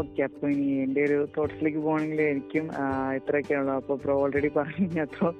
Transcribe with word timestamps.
Okay 0.00 0.20
അപ്പൊ 0.26 0.44
ഇനി 0.52 0.66
എന്റെ 0.84 1.00
ഒരു 1.08 1.16
തോട്ട്സിലേക്ക് 1.36 1.80
പോകണമെങ്കിൽ 1.86 2.20
എനിക്കും 2.32 2.66
ഇത്രയൊക്കെ 3.18 3.54
ഉള്ളു 3.60 3.72
അപ്പൊ 3.80 3.94
പ്രോ 4.02 4.14
ഓൾറെഡി 4.22 4.50
പറഞ്ഞു 4.58 5.00
അത്ര 5.04 5.30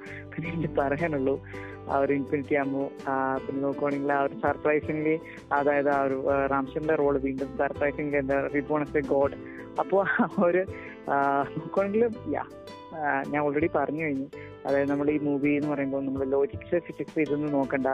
എനിക്ക് 0.49 0.69
പറയാനുള്ളൂ. 0.79 1.35
ആ 1.91 1.95
ഒരു 2.03 2.13
ഇൻഫിനിറ്റി 2.19 2.55
ആകുമ്പോൾ 2.61 2.87
പിന്നെ 3.43 3.59
നോക്കുവാണെങ്കിൽ 3.65 4.11
ആ 4.17 4.19
ഒരു 4.25 4.35
സർപ്രൈസിംഗ്ലി 4.43 5.15
അതായത് 5.57 5.89
ആ 5.95 5.99
ഒരു 6.07 6.17
റാംചന്ദ്രന്റെ 6.53 6.95
റോൾ 7.01 7.15
വീണ്ടും 7.27 7.49
സർപ്രൈസിംഗ്ലി 7.61 8.17
എന്താ 8.23 8.37
റിബോൺ 8.55 8.83
എ 9.01 9.03
ഗോഡ് 9.13 9.37
അപ്പോൾ 9.83 10.01
ആ 10.23 10.27
ഒരു 10.49 10.61
നോക്കുവാണെങ്കിൽ 11.57 12.03
യാ 12.35 12.43
ഞാൻ 13.31 13.39
ഓൾറെഡി 13.45 13.69
പറഞ്ഞു 13.77 14.01
കഴിഞ്ഞു. 14.05 14.27
അതായത് 14.67 14.89
നമ്മൾ 14.91 15.07
ഈ 15.13 15.17
മൂവി 15.27 15.51
എന്ന് 15.59 15.69
പറയുമ്പോൾ 15.73 16.01
നമ്മൾ 16.07 16.23
ലോജിക്സ് 16.33 16.79
ഫിസിക്സ് 16.87 17.19
ഇതൊന്നും 17.25 17.51
നോക്കണ്ട. 17.57 17.87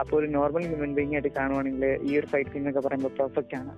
അപ്പോൾ 0.00 0.16
ഒരു 0.20 0.28
നോർമൽ 0.36 0.64
ഹ്യൂമൻ 0.70 0.92
ബീങ് 0.98 1.14
ആയിട്ട് 1.16 1.30
കാണുവാണെങ്കിൽ 1.38 1.84
ഈ 2.08 2.12
ഒരു 2.20 2.28
ഫൈറ്റ് 2.32 2.56
എന്നൊക്കെ 2.60 2.82
പറയുമ്പോൾ 2.86 3.12
പെർഫെക്റ്റ് 3.20 3.56
ആണ്. 3.60 3.72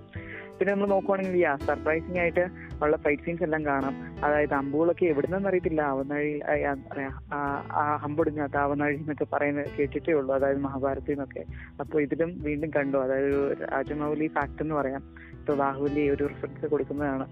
പിന്നെ 0.59 0.73
നമ്മൾ 0.73 0.87
നോക്കുവാണെങ്കിൽ 0.87 1.37
യാ 1.37 1.55
സർപ്രൈസിംഗ് 1.55 2.19
ആയിട്ട് 2.19 2.47
ഉള്ള 2.83 2.97
ഫൈറ്റ് 2.97 3.23
സീൻസ് 3.23 3.43
എല്ലാം 3.43 3.65
കാണാം. 3.65 3.95
അതായത് 4.25 4.53
അമ്പുകളൊക്കെ 4.53 5.05
എവിടുന്നെന്ന് 5.05 5.49
അറിയത്തില്ല. 5.49 5.81
ആവനാഴി 5.81 6.39
ആ, 6.39 7.99
അമ്പൊടിഞ്ഞ 8.03 8.41
അമ്പൊടിഞ്ഞാത്ത 8.41 8.57
എന്നൊക്കെ 8.83 9.25
പറയുന്നത് 9.33 9.69
കേട്ടിട്ടേ 9.79 10.13
ഉള്ളൂ. 10.13 10.35
അതായത് 10.35 10.57
മഹാഭാരതത്തിൽ 10.57 11.11
നിന്നൊക്കെ. 11.11 11.43
അപ്പോൾ 11.79 12.01
ഇതിലും 12.01 12.43
വീണ്ടും 12.43 12.69
കണ്ടു. 12.69 12.97
അതായത് 12.97 13.25
ഒരു 13.25 13.63
രാജമൗലി 13.63 14.27
ഫാക്ട് 14.27 14.61
എന്ന് 14.61 14.75
പറയാം. 14.75 15.03
ഇപ്പൊ 15.39 15.53
ബാഹുബലി 15.53 16.09
ഒരു 16.09 16.23
റിഫറൻസ് 16.27 16.65
കൊടുക്കുന്നതാണ്. 16.65 17.27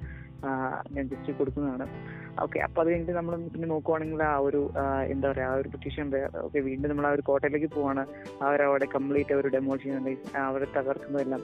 ഞാൻ 0.91 1.09
ജസ്റ്റ് 1.09 1.33
കൊടുക്കുന്നതാണ്. 1.33 1.87
ഓക്കെ 2.41 2.59
അപ്പൊ 2.59 2.81
അത് 2.81 2.89
കഴിഞ്ഞിട്ട് 2.89 3.11
നമ്മൾ 3.11 3.35
പിന്നെ 3.35 3.67
നോക്കുവാണെങ്കിൽ 3.67 4.23
ആ 4.23 4.37
ഒരു 4.37 4.71
എന്താ 5.05 5.31
പറയാ 5.31 5.47
ആ 5.49 5.53
ഒരു 5.53 5.69
ബ്രിട്ടീഷ് 5.69 6.37
ഓക്കെ 6.37 6.59
വീണ്ടും 6.59 6.89
നമ്മൾ 6.89 7.07
ആ 7.07 7.11
ഒരു 7.11 7.21
കോട്ടയിലേക്ക് 7.21 7.67
പോവാണ്. 7.75 8.05
അവരവിടെ 8.41 8.87
കംപ്ലീറ്റ് 8.95 9.33
അവർ 9.33 9.47
ഡെമോൾ 9.47 9.77
ചെയ്യുന്നുണ്ട് 9.77 10.37
അവരെ 10.37 10.67
തകർക്കുന്നതെല്ലാം. 10.77 11.41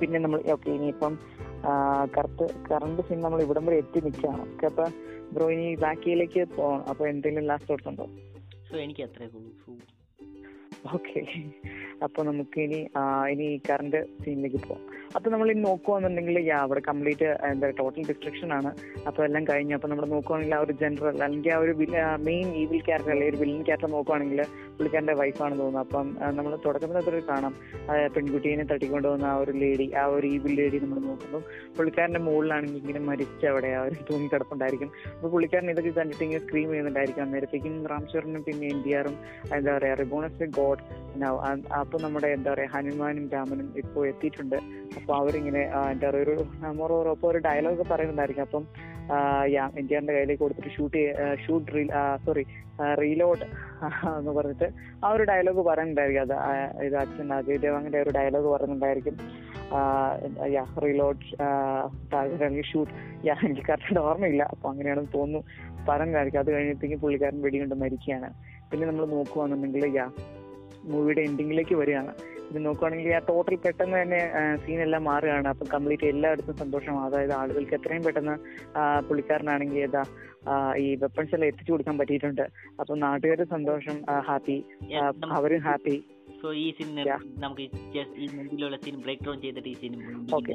പിന്നെ 0.00 0.18
നമ്മൾ 0.18 0.40
ഓക്കെ 0.52 0.70
ഇനിയിപ്പം 0.70 1.14
കറക്റ്റ് 2.16 2.46
കറണ്ട് 2.70 3.02
സിം 3.08 3.20
നമ്മൾ 3.20 3.40
ഇവിടം 3.42 3.66
വരെ 3.66 3.76
എത്തി 3.76 4.00
നിൽക്കുകയാണ്. 4.00 4.42
ഓക്കെ 4.46 4.66
അപ്പൊ 4.66 4.84
ബ്രോ 5.32 5.46
ഇനി 5.50 5.74
ബാക്കിയിലേക്ക് 5.74 6.42
പോകണം 6.56 6.84
അപ്പൊ 6.88 7.06
എന്തെങ്കിലും 7.06 7.48
ലാസ്റ്റ് 7.50 7.70
തോട്ട്സ് 7.70 7.88
ഉണ്ടോ? 7.88 8.06
സോ 8.68 8.76
എനിക്ക് 8.76 9.02
അത്രേ 9.02 9.28
ഓക്കെ 10.94 11.20
അപ്പൊ 12.02 12.22
നമുക്ക് 12.22 12.60
ഇനി 12.60 12.88
ഇനി 13.30 13.44
ഈ 13.44 13.60
കറണ്ട് 13.70 14.06
സീനിലേക്ക് 14.24 14.56
പോവാം. 14.56 14.82
അപ്പൊ 15.16 15.30
നമ്മൾ 15.30 15.50
ഇനി 15.50 15.60
നോക്കുവാന്നുണ്ടെങ്കിൽ 15.60 16.38
യാ 16.38 16.58
അവിടെ 16.58 16.80
കംപ്ലീറ്റ് 16.88 17.24
എന്താ 17.24 17.70
ടോട്ടൽ 17.70 18.02
ഡിസ്ട്രക്ഷൻ 18.08 18.52
ആണ്. 18.52 18.70
അപ്പൊ 19.06 19.24
എല്ലാം 19.24 19.44
കഴിഞ്ഞു. 19.44 19.74
അപ്പൊ 19.74 19.88
നമ്മൾ 19.88 20.06
നോക്കുവാണെങ്കിൽ 20.06 20.54
ആ 20.54 20.58
ഒരു 20.58 20.72
ജനറൽ 20.72 21.22
അല്ലെങ്കിൽ 21.22 21.52
ആ 21.52 21.58
ഒരു 21.58 21.72
മെയിൻ 22.18 22.54
ഈവിൽ 22.54 22.82
ക്യാരക്ടർ 22.82 23.10
അല്ലെങ്കിൽ 23.10 23.34
ഒരു 23.34 23.42
വില്ലൻ 23.42 23.62
ക്യാരക്ടർ 23.62 23.90
നോക്കുവാണെങ്കിൽ 23.90 24.42
പുള്ളിക്കാരന്റെ 24.44 25.14
വൈഫാണെന്ന് 25.14 25.62
തോന്നുന്നു. 25.62 25.80
അപ്പം 25.80 26.16
നമ്മൾ 26.30 26.58
തുടക്കത്തിൽ 26.66 26.96
അത്ര 26.96 27.20
കാണാം. 27.28 27.54
ആ, 27.90 28.06
പെൺകുട്ടീനെ 28.06 28.64
തട്ടിക്കൊണ്ട് 28.64 29.08
വന്ന 29.08 29.24
ആ 29.24 29.36
ഒരു 29.36 29.50
ലേഡി 29.50 29.92
ആ 29.92 30.04
ഒരു 30.04 30.26
ഈവിൽ 30.26 30.54
ലേഡി 30.54 30.80
നമ്മൾ 30.80 30.98
നോക്കുമ്പോൾ 31.00 31.42
പുള്ളിക്കാരന്റെ 31.76 32.20
മുകളിലാണെങ്കിൽ 32.20 32.78
ഇങ്ങനെ 32.78 33.00
മരിച്ച 33.00 33.46
അവിടെ 33.46 33.66
ആ 33.66 33.82
ഒരു 33.82 33.94
തൂങ്ങി 34.10 34.28
കിടപ്പുണ്ടായിരിക്കും 34.32 34.90
അപ്പൊ 35.16 35.28
പുള്ളിക്കാരൻ 35.28 35.70
ഇതൊക്കെ 35.70 35.90
കണ്ടിട്ട് 35.90 36.24
ഇങ്ങനെ 36.24 36.40
സ്ക്രീം 36.40 36.68
ചെയ്യുന്നുണ്ടായിരിക്കും. 36.68 37.22
അന്നേരത്തേക്കും 37.22 37.86
റാംചറിനും 37.86 38.42
പിന്നെ 38.42 38.66
എൻ 38.66 38.82
ഡി 38.86 38.92
ആറും 38.92 39.16
എന്താ 39.56 39.76
പറയാ 39.78 39.94
റിബോണസ് 39.94 40.44
ഗോഡ് 40.44 40.82
അപ്പൊ 41.88 41.98
നമ്മുടെ 42.04 42.28
എന്താ 42.36 42.48
പറയാ 42.52 42.68
ഹനുമാനും 42.72 43.26
രാമനും 43.34 43.68
ഇപ്പോ 43.80 44.00
എത്തിയിട്ടുണ്ട്. 44.08 44.56
അപ്പൊ 44.98 45.12
അവരിങ്ങനെ 45.20 45.62
എന്താ 45.92 46.06
പറയാ 46.10 46.22
ഒരു 46.26 46.34
അപ്പൊ 47.12 47.26
ഒരു 47.32 47.40
ഡയലോഗ് 47.46 47.84
പറയുന്നുണ്ടായിരിക്കും. 47.90 48.44
അപ്പം 48.48 48.64
ഇന്ത്യന്റെ 49.80 50.12
കയ്യിലേക്ക് 50.14 50.42
കൊടുത്തിട്ട് 50.42 50.72
shoot 50.74 51.02
shoot 51.44 51.68
re 51.74 51.82
sorry 52.24 52.44
reload 53.00 53.46
എന്ന് 54.18 54.32
പറഞ്ഞിട്ട് 54.38 54.68
ആ 55.04 55.12
ഒരു 55.16 55.24
ഡയലോഗ് 55.30 55.62
പറയുന്നുണ്ടായിരിക്കും. 55.68 56.22
അത് 56.26 56.34
ഇത് 56.86 56.96
അച്ഛൻ 57.02 57.32
അജയ് 57.38 57.62
ദേവാങ്ങിന്റെ 57.64 58.00
ഒരു 58.04 58.12
ഡയലോഗ് 58.18 58.48
പറയുന്നുണ്ടായിരിക്കും. 58.54 59.16
യാ 60.56 60.64
റീലോഡ് 60.84 61.24
അല്ലെങ്കിൽ 62.20 62.66
ഷൂട്ട് 62.72 62.92
യാ 63.28 63.36
എനിക്ക് 63.48 63.64
കറക്റ്റ് 63.70 64.02
ഓർമ്മയില്ല. 64.08 64.44
അപ്പൊ 64.54 64.66
അങ്ങനെയാണെന്ന് 64.72 65.14
തോന്നുന്നു. 65.18 65.42
പറഞ്ഞായിരിക്കും 65.90 66.40
അത് 66.44 66.50
കഴിഞ്ഞത്തേക്ക് 66.54 66.98
പുള്ളിക്കാരൻ 67.04 67.40
വെടിയുണ്ട് 67.46 67.76
മരിക്കുകയാണ്. 67.84 68.30
പിന്നെ 68.70 68.84
നമ്മൾ 68.88 69.04
നോക്കുവാണെന്നുണ്ടെങ്കിൽ 69.16 69.94
യാ 70.00 70.06
മൂവിയുടെ 70.92 71.22
എൻഡിങ്ങിലേക്ക് 71.28 71.76
വരികയാണ്. 71.82 72.12
ഇത് 72.50 72.58
നോക്കുവാണെങ്കിൽ 72.66 73.14
ആ 73.16 73.20
ടോട്ടൽ 73.30 73.56
പെട്ടെന്ന് 73.64 73.96
തന്നെ 74.02 74.20
സീൻ 74.64 74.78
എല്ലാം 74.84 75.02
മാറുകയാണ്. 75.10 75.48
അപ്പൊ 75.54 75.64
കംപ്ലീറ്റ് 75.74 76.06
എല്ലായിടത്തും 76.12 76.56
സന്തോഷം 76.62 76.94
അതായത് 77.06 77.34
ആളുകൾക്ക് 77.40 77.74
എത്രയും 77.78 78.04
പെട്ടെന്ന് 78.06 78.36
പുള്ളിക്കാരനാണെങ്കിൽ 79.08 79.80
ഏതാ 79.86 80.04
ഈ 80.84 80.86
വെപ്പൺസ് 81.02 81.34
എല്ലാം 81.36 81.50
എത്തിച്ചു 81.52 81.72
കൊടുക്കാൻ 81.72 81.96
പറ്റിയിട്ടുണ്ട്. 82.00 82.46
അപ്പൊ 82.80 82.92
നാട്ടുകാരുടെ 83.06 83.48
സന്തോഷം 83.56 83.98
ഹാപ്പി 84.28 84.58
അവരും 85.38 85.62
ഹാപ്പി 85.68 85.96
സോ 86.42 86.48
ഈ 86.62 86.66
സീൻ 86.78 86.90
നമുക്ക് 87.44 87.64
ഈ 88.22 88.26
മുമ്പിലുള്ള 88.34 88.76
സീൻ 88.82 88.96
ബ്രേക്ക് 89.04 89.24
ഡൗൺ 89.28 89.38
ചെയ്തിട്ട് 89.44 89.70
ഈ 89.72 89.76
സീൻ 89.80 89.94
ഓക്കെ 90.36 90.54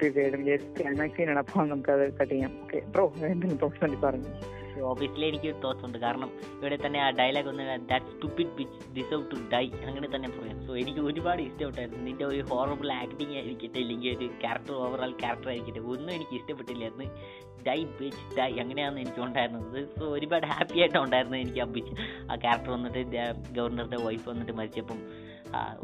തീർച്ചയായിട്ടും. 0.00 0.44
ക്ലൈമാക്സ് 0.78 1.16
സീനാണ് 1.18 1.40
അപ്പോൾ 1.42 1.68
നമുക്ക് 1.72 1.92
അത് 1.96 2.04
കട്ട് 2.20 2.32
ചെയ്യാം 2.32 2.52
ഓക്കെ 2.64 2.80
ബ്രോ 2.94 3.04
എന്തെങ്കിലും 3.32 3.72
വേണ്ടി 3.82 4.00
പറഞ്ഞു. 4.06 4.32
ഓബിയസ്ലി 4.90 5.26
എനിക്ക് 5.30 5.50
ഉണ്ട്. 5.86 5.98
കാരണം 6.04 6.30
ഇവിടെ 6.58 6.78
തന്നെ 6.86 6.98
ആ 7.04 7.08
ഡയലോഗ് 7.20 7.48
ഒന്ന് 7.52 7.64
that 7.92 8.10
stupid 8.14 8.52
bitch 8.58 8.78
deserve 8.98 9.24
to 9.32 9.38
die 9.54 9.64
അങ്ങനെ 9.88 10.08
തന്നെ 10.14 10.30
പറയാം 10.38 10.58
സോ 10.66 10.72
എനിക്ക് 10.82 11.02
ഒരുപാട് 11.10 11.42
ഇഷ്ടപ്പെട്ടായിരുന്നു. 11.46 12.02
നിന്റെ 12.08 12.24
ഒരു 12.32 12.42
ഹോറബിൾ 12.50 12.90
ആക്ടിങ് 13.02 13.36
ആയിരിക്കട്ടെ 13.40 13.78
ഇല്ലെങ്കിൽ 13.84 14.10
ഒരു 14.16 14.28
ക്യാരക്ടർ 14.42 14.74
ഓവറോൾ 14.86 15.14
ക്യാരക്ടർ 15.22 15.50
ആയിരിക്കട്ടെ 15.54 15.82
ഒന്നും 15.94 16.12
എനിക്ക് 16.18 16.36
ഇഷ്ടപ്പെട്ടില്ലായിരുന്നു 16.40 17.08
ഡൈ 17.66 17.80
ബിച്ച് 17.98 18.22
ഡൈ 18.36 18.52
അങ്ങനെയാണ് 18.62 18.96
എനിക്ക് 19.04 19.20
ഉണ്ടായിരുന്നത്. 19.24 19.80
സോ 19.96 20.04
ഒരുപാട് 20.16 20.46
ഹാപ്പി 20.52 20.78
ആയിട്ടാണ് 20.82 21.04
ഉണ്ടായിരുന്നത് 21.06 21.40
എനിക്ക് 21.44 21.60
ആ 21.64 21.66
ബിച്ച് 21.74 21.94
ആ 22.30 22.36
ക്യാരക്ടർ 22.44 22.70
വന്നിട്ട് 22.76 23.02
ഗവർണറുടെ 23.58 23.98
വൈഫ് 24.06 24.26
വന്നിട്ട് 24.30 24.54
മരിച്ചപ്പം 24.60 25.00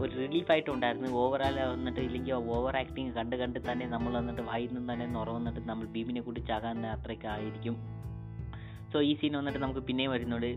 ഒരു 0.03 0.11
റിലീഫായിട്ട് 0.23 0.71
ഉണ്ടായിരുന്നു. 0.75 1.09
ഓവറാൾ 1.23 1.57
വന്നിട്ട് 1.75 2.01
ഇല്ലെങ്കിൽ 2.07 2.35
ഓവർ 2.57 2.77
ആക്ടിങ് 2.83 3.13
കണ്ട് 3.19 3.37
കണ്ട് 3.37 3.59
തന്നെ 3.69 3.87
നമ്മൾ 3.95 4.13
വന്നിട്ട് 4.21 4.43
വായിൽ 4.51 4.71
നിന്ന് 4.75 4.89
തന്നെ 4.93 5.07
നുറ 5.15 5.29
വന്നിട്ട് 5.39 5.63
നമ്മൾ 5.71 5.87
ഭീമിനെ 5.95 6.21
കൂടി 6.27 6.41
ചാകാൻ 6.51 6.87
അത്രയൊക്കെ 6.87 7.29
ആയിരിക്കും. 7.37 7.77
സോ 8.97 9.01
ഈ 9.11 9.15
സീൻ 9.21 9.33
വന്നിട്ട് 9.39 9.61
നമുക്ക് 9.63 9.83
പിന്നെയും 9.89 10.11
വരുന്നുണ്ട്. 10.17 10.51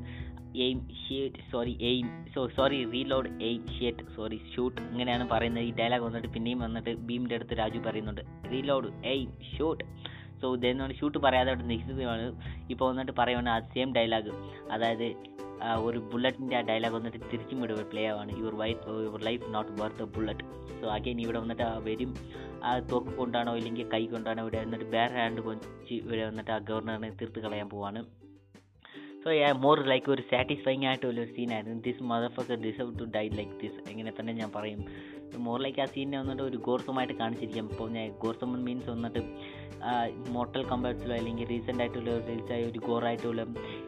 Aim 0.66 0.78
shit 1.00 1.42
sorry 1.52 1.74
aim 1.90 2.06
so 2.34 2.42
sorry 2.58 2.78
reload 2.94 3.30
aim 3.48 3.62
shit 3.78 4.04
sorry 4.16 4.38
shoot 4.52 4.80
ഇങ്ങനെയാണ് 4.92 5.26
പറയുന്നത്. 5.34 5.66
ഈ 5.70 5.72
ഡയലോഗ് 5.80 6.04
വന്നിട്ട് 6.08 6.30
പിന്നെയും 6.36 6.60
വന്നിട്ട് 6.66 6.92
ഭീമിന്റെ 7.08 7.36
അടുത്ത് 7.38 7.56
രാജു 7.62 7.80
പറയുന്നുണ്ട്. 7.88 8.22
റീലോഡ് 8.52 8.90
എയിം 9.14 9.30
ഷൂട്ട് 9.54 9.84
സോ 10.42 10.50
ഇതെന്നോട് 10.58 10.94
ഷൂട്ട് 11.00 11.18
പറയാതെ 11.26 11.52
അവിടെ 11.54 11.66
നിൽക്കുകയാണ് 11.72 12.28
ഇപ്പോൾ 12.74 12.88
വന്നിട്ട് 12.92 13.14
പറയുകയാണ് 13.20 13.50
ആ 13.56 13.58
സെയിം 13.74 13.90
ഡയലോഗ് 13.98 14.34
അതായത് 14.76 15.08
ഒരു 15.88 16.00
ബുള്ളറ്റിന്റെ 16.12 16.58
ആ 16.60 16.62
ഡയലോഗ് 16.70 16.96
വന്നിട്ട് 16.98 17.20
തിരിച്ചും 17.32 17.58
ഇവിടെ 17.60 17.86
play 17.94 18.04
ആവാണ്. 18.12 18.32
Your 18.42 18.56
wife 18.62 18.84
your 19.08 19.22
life 19.30 19.48
not 19.56 19.74
worth 19.82 20.04
a 20.06 20.10
bullet 20.18 20.46
so 20.80 20.88
again 20.98 21.20
ഇവിടെ 21.26 21.40
വന്നിട്ട് 21.44 21.68
വരും. 21.90 22.14
ആ 22.68 22.72
തോക്ക് 22.94 23.12
കൊണ്ടാണോ 23.20 23.54
ഇല്ലെങ്കിൽ 23.62 23.90
കൈ 23.96 24.04
കൊണ്ടാണോ 24.16 24.44
ഇവിടെ 24.46 24.62
വന്നിട്ട് 24.64 24.88
ബേർ 24.96 25.12
ഹാൻഡ് 25.20 25.44
കൊഞ്ച് 25.50 25.68
ഇവിടെ 26.04 26.24
വന്നിട്ട് 26.30 26.52
ആ 26.58 26.60
ഗവർണറിനെ 26.72 27.12
തീർത്ത് 27.22 27.42
കളയാൻ 27.48 27.70
പോവാണ്. 27.76 28.02
സോ 29.24 29.30
മോർ 29.66 29.78
ലൈക്ക് 29.84 30.10
ഒരു 30.12 30.24
സാറ്റിസ്ഫൈങ് 30.32 30.86
ആയിട്ടുള്ള 30.86 31.20
ഒരു 31.22 31.32
സീനായിരുന്നു 31.36 31.82
this 31.82 32.04
mother 32.12 32.32
fucker 32.38 32.58
deserve 32.68 32.92
to 33.00 33.06
die 33.16 33.26
like 33.40 33.56
this 33.64 33.80
എങ്ങനെ 33.92 34.12
തന്നെ 34.20 34.34
ഞാൻ 34.34 34.52
പറയും. 34.52 34.82
മോർ 35.38 35.62
ലൈക്ക് 35.62 35.82
ആ 35.82 35.86
സീനിനെ 35.86 36.20
വന്നിട്ട് 36.20 36.44
ഒരു 36.44 36.58
ഗോർസമായിട്ട് 36.58 37.14
കാണിച്ചിരിക്കാം. 37.14 37.70
ഇപ്പോൾ 37.72 37.90
ഞാൻ 37.90 38.12
ഗോർസം 38.24 38.66
മീൻസ് 38.66 38.90
വന്നിട്ട് 38.90 39.22
മോട്ടൽ 40.30 40.64
കമ്പാറ്റ്സിലോ 40.64 41.16
അല്ലെങ്കിൽ 41.16 41.48
റീസെന്റ് 41.48 41.82
ആയിട്ടുള്ള 41.84 42.18
റിലീസായ 42.28 42.64
ഒരു 42.64 42.80
ഗോറായിട്ടുള്ള 42.80 43.42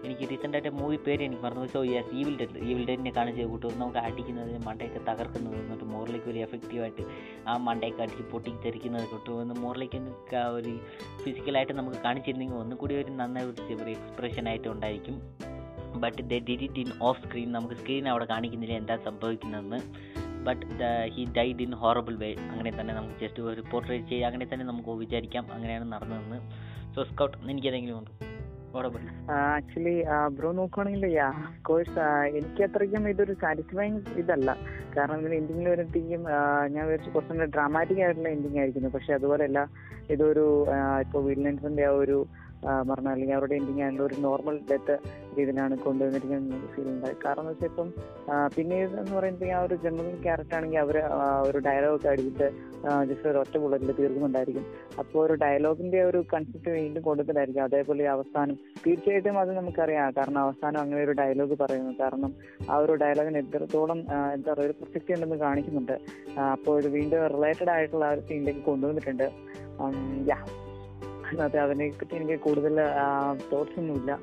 എനിക്ക് 0.04 0.30
റീസെന്റ് 0.30 0.58
ആയിട്ട് 0.58 0.70
മൂവി 0.70 0.96
പേര് 0.96 1.24
എനിക്ക് 1.24 1.44
മറന്നു 1.44 1.66
so 1.66 1.84
yes 1.84 2.16
evil 2.16 2.38
dead 2.38 2.58
evil 2.58 2.86
ഡെഡിനെ 2.90 3.12
കാണിച്ച് 3.12 3.42
കൂട്ടും. 3.42 3.80
നമുക്ക് 3.80 3.98
അടിക്കുന്നത് 3.98 4.68
മണ്ടയൊക്കെ 4.68 5.00
തകർക്കുന്നത് 5.10 5.56
വന്നിട്ട് 5.60 5.84
മോറിലേക്ക് 5.84 6.26
ഒരു 6.26 6.38
എഫക്റ്റീവായിട്ട് 6.38 7.06
ആ 7.48 7.58
മണ്ടയൊക്കെ 7.58 8.02
അടിച്ച് 8.02 8.24
പൊട്ടിത്തെറിക്കുന്നത് 8.24 9.32
ഒന്ന് 9.32 9.54
മോറിലേക്ക് 9.62 10.00
ഒരു 10.58 10.80
ഫിസിക്കലായിട്ട് 11.24 11.74
നമുക്ക് 11.74 11.98
കാണിച്ചിരുന്നെങ്കിൽ 11.98 12.56
ഒന്നും 12.56 12.78
കൂടി 12.78 12.96
ഒരു 12.96 13.12
നന്നായി 13.12 13.48
ഒരു 13.84 13.90
എക്സ്പ്രഷൻ 13.90 14.48
ആയിട്ട് 14.48 14.68
ഉണ്ടായിരിക്കും. 14.68 15.18
But 16.00 16.22
the 16.22 16.34
did it 16.50 16.80
in 16.80 16.92
off 17.02 17.22
screen 17.28 17.52
നമുക്ക് 17.52 17.74
സ്ക്രീൻ 17.74 18.10
അവിടെ 18.10 18.26
കാണിക്കുന്നില്ല 18.26 18.74
എന്താ 18.74 18.98
സംഭവിക്കുന്നതെന്ന്. 18.98 19.80
But 20.48 20.66
he 21.16 21.24
died 21.38 21.64
in 21.68 21.74
horrible 21.84 22.16
way 22.24 22.32
അങ്ങനെ 22.52 22.72
തന്നെ 22.80 22.94
നമുക്ക് 22.94 23.16
ജസ്റ്റ് 23.24 23.44
ഒരു 23.54 23.64
പോർട്രേറ്റ് 23.72 24.10
ചെയ്യുക 24.12 24.30
അങ്ങനെ 24.30 24.48
തന്നെ 24.54 24.66
നമുക്ക് 24.66 24.90
വിചാരിക്കാം 25.04 25.46
അങ്ങനെയാണ് 25.54 25.88
നടന്നതെന്ന്. 25.94 26.40
സോ 26.96 27.04
സ്കൗട്ട് 27.10 27.38
എനിക്കെന്തെങ്കിലും 27.52 27.98
ഉണ്ട്? 28.00 28.12
ഹോറബിൾ 28.74 29.02
ആക്ച്വലി 29.32 29.96
ബ്രോ 30.36 30.50
നോക്കുവാണെങ്കിൽ 30.52 31.06
കോഴ്സ് 31.62 32.04
എനിക്ക് 32.40 32.62
അത്രയ്ക്കും 32.64 33.10
ഇതൊരു 33.10 33.34
സാറ്റിസ്ഫൈങ് 33.42 34.00
ഇതല്ല. 34.22 34.50
കാരണം 34.98 35.18
ഇതിന് 35.20 35.36
എൻഡിങ്ങിൽ 35.40 35.68
വരുമ്പോഴത്തേക്കും 35.70 36.24
ഞാൻ 36.74 36.84
വിചാരിച്ചു 36.86 37.10
കുറച്ചും 37.10 37.36
കൂടെ 37.38 37.50
ഡ്രാമാറ്റിക് 37.56 38.02
ആയിട്ടുള്ള 38.04 38.30
എൻഡിങ് 38.36 38.60
ആയിരിക്കുന്നു. 38.60 38.90
പക്ഷെ 38.90 39.12
അതുപോലെയല്ല 39.14 39.62
ഇതൊരു 40.16 40.46
ഇപ്പോൾ 41.04 41.24
വില്ലൻസിന്റെ 41.26 41.86
ആ 41.90 41.96
ഒരു 42.04 42.18
പറഞ്ഞ 42.90 43.08
അല്ലെങ്കിൽ 43.14 43.36
അവരുടെ 43.38 43.56
എൻഡിങ് 43.60 43.82
ആയിട്ടുള്ള 43.84 44.06
ഒരു 44.10 44.18
നോർമൽ 44.28 44.58
ഡെത്ത് 44.70 44.96
രീതിയിലാണ് 45.38 45.76
കൊണ്ടുവന്നിരിക്കുന്നത് 45.86 46.66
ഫീൽ 46.74 46.88
ഉണ്ടായി. 46.94 47.16
കാരണം 47.26 47.42
എന്ന് 47.44 47.54
വെച്ചാൽ 47.54 47.70
ഇപ്പം 47.72 47.90
പിന്നീട് 48.56 48.94
എന്ന് 49.02 49.14
പറയുമ്പോൾ 49.18 49.52
ആ 49.58 49.62
ഒരു 49.68 49.76
ജനറൽ 49.86 50.18
ക്യാരക്ടർ 50.26 50.58
ആണെങ്കിൽ 50.58 50.82
അവർ 50.86 50.98
ഒരു 51.50 51.60
ഡയലോഗ് 51.68 52.08
അടിച്ചിട്ട് 52.12 52.48
ജസ്റ്റ് 53.10 53.28
ഒരു 53.32 53.40
ഒറ്റ 53.44 53.56
ബുള്ളറ്റിൽ 53.64 53.92
തീർക്കുന്നുണ്ടായിരിക്കും. 54.00 54.66
അപ്പോൾ 55.02 55.20
ഒരു 55.26 55.36
ഡയലോഗിന്റെ 55.44 56.00
ഒരു 56.10 56.20
കൺസെപ്റ്റ് 56.34 56.72
വീണ്ടും 56.78 57.04
കൊടുക്കുന്നതായിരിക്കും 57.08 57.64
അതേപോലെ 57.68 58.06
അവസാനം 58.16 58.56
തീർച്ചയായിട്ടും 58.86 59.40
അത് 59.44 59.52
നമുക്കറിയാം. 59.60 60.14
കാരണം 60.18 60.42
അവസാനം 60.46 60.80
അങ്ങനെ 60.84 61.02
ഒരു 61.08 61.16
ഡയലോഗ് 61.22 61.58
പറയുന്നു. 61.64 61.94
കാരണം 62.02 62.34
ആ 62.70 62.78
ഒരു 62.86 62.96
ഡയലോഗിന് 63.04 63.40
എത്രത്തോളം 63.44 64.00
എന്താ 64.36 64.50
പറയുക 64.54 64.68
ഒരു 64.68 64.76
പ്രസക്തി 64.82 65.14
ഉണ്ടെന്ന് 65.16 65.40
കാണിക്കുന്നുണ്ട്. 65.46 65.96
അപ്പോൾ 66.56 66.80
ഇത് 66.82 66.90
വീണ്ടും 66.98 67.28
റിലേറ്റഡ് 67.38 67.72
ആയിട്ടുള്ള 67.78 68.06
ആ 68.10 68.16
ഒരു 68.16 68.24
സീനിലേക്ക് 68.30 68.64
കൊണ്ടുവന്നിട്ടുണ്ട്. 68.72 69.28
യാ 70.32 70.38
അതെ 71.40 71.60
അതിനെ 71.60 71.90
പറ്റി 71.90 72.16
എനിക്ക് 72.16 72.40
കൂടുതൽ 72.40 72.78
തോട്ട്സ് 73.52 73.80
ഒന്നുമില്ല. 73.80 74.20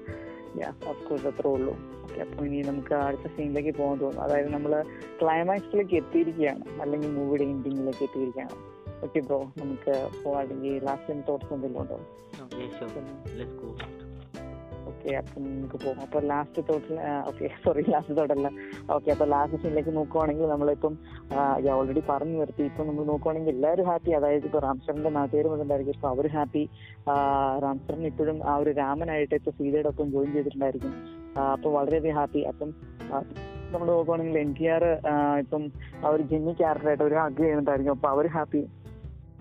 ഓഫ് 0.88 1.08
കോഴ്സ് 1.08 1.26
അത്രേ 1.26 1.50
ഉള്ളൂ. 1.50 1.78
ഓക്കെ 2.02 2.20
അപ്പോൾ 2.20 2.44
ഇനി 2.44 2.62
നമുക്ക് 2.66 2.94
അടുത്ത 2.94 3.26
സീനിലേക്ക് 3.36 3.78
പോകാൻ 3.78 3.98
തോന്നുന്നു 3.98 4.24
അതായത് 4.24 4.52
നമ്മൾ 4.52 4.84
ക്ലൈമാക്സിലേക്ക് 5.22 5.94
എത്തിയിരിക്കുകയാണ്. 5.94 6.80
അല്ലെങ്കിൽ 6.80 7.10
മൂവിയുടെ 7.10 7.44
എൻഡിങ്ങിലേക്ക് 7.44 8.02
എത്തിയിരിക്കുകയാണ്. 8.02 8.78
ഓക്കെ 9.04 9.20
ബ്രോ 9.20 9.42
നമുക്ക് 9.58 10.08
പോവാണെങ്കിൽ 10.24 10.84
ലാസ്റ്റ് 10.84 11.08
ടൈം 11.08 11.20
തോട്ട്സ് 11.28 11.52
എന്തെങ്കിലും 11.52 11.82
ഉണ്ടോ? 11.82 12.00
ഓക്കെ 14.98 15.12
അപ്പം 15.18 15.42
നമുക്ക് 15.48 15.78
പോകാം. 15.82 15.98
അപ്പോൾ 16.04 16.22
ലാസ്റ്റ് 16.30 16.60
തോട്ടിൽ 16.68 16.96
ഓക്കെ 17.30 17.46
സോറി 17.64 17.82
ലാസ്റ്റ് 17.92 18.14
തോട്ടല്ല 18.18 18.48
ഓക്കെ 18.94 19.08
അപ്പോൾ 19.14 19.28
ലാസ്റ്റ് 19.32 19.58
സീനിലേക്ക് 19.62 19.92
നോക്കുവാണെങ്കിൽ 19.98 20.46
നമ്മളിപ്പം 20.52 20.94
ഓൾറെഡി 21.74 22.02
പറഞ്ഞു 22.08 22.36
നിർത്തി. 22.40 22.62
ഇപ്പം 22.70 22.86
നമ്മൾ 22.88 23.04
നോക്കുവാണെങ്കിൽ 23.10 23.50
എല്ലാവരും 23.54 23.86
ഹാപ്പി 23.90 24.12
അതായത് 24.18 24.46
ഇപ്പോൾ 24.48 24.62
റാംസറിന്റെ 24.66 25.10
നാട്ടുകാർ 25.18 25.46
വന്നിട്ടുണ്ടായിരിക്കും 25.52 25.94
ഇപ്പോൾ 25.98 26.10
അവർ 26.14 26.26
ഹാപ്പി 26.36 26.62
റാംസറിന് 27.64 28.08
ഇപ്പോഴും 28.12 28.40
ആ 28.50 28.54
ഒരു 28.62 28.72
രാമനായിട്ട് 28.80 29.34
ഇപ്പോൾ 29.40 29.54
സീതയുടെ 29.58 29.90
ഒപ്പം 29.92 30.10
ജോയിൻ 30.14 30.32
ചെയ്തിട്ടുണ്ടായിരിക്കും. 30.36 30.94
അപ്പോൾ 31.54 31.72
വളരെയധികം 31.78 32.16
ഹാപ്പി 32.20 32.42
അപ്പം 32.52 32.72
നമ്മൾ 33.74 33.86
നോക്കുവാണെങ്കിൽ 33.94 34.38
എൻ 34.44 34.50
ടി 34.58 34.66
ആർ 34.74 34.84
ഇപ്പം 35.44 35.64
ആ 36.02 36.08
ഒരു 36.16 36.24
ജെന്നി 36.32 36.54
ക്യാരക്ടറായിട്ട് 36.62 37.04
ഒരു 37.08 37.18
ഹഗ് 37.22 37.40
ചെയ്യുന്നുണ്ടായിരിക്കും. 37.42 37.94
അപ്പോൾ 37.98 38.10
അവർ 38.16 38.28
ഹാപ്പി 38.38 38.64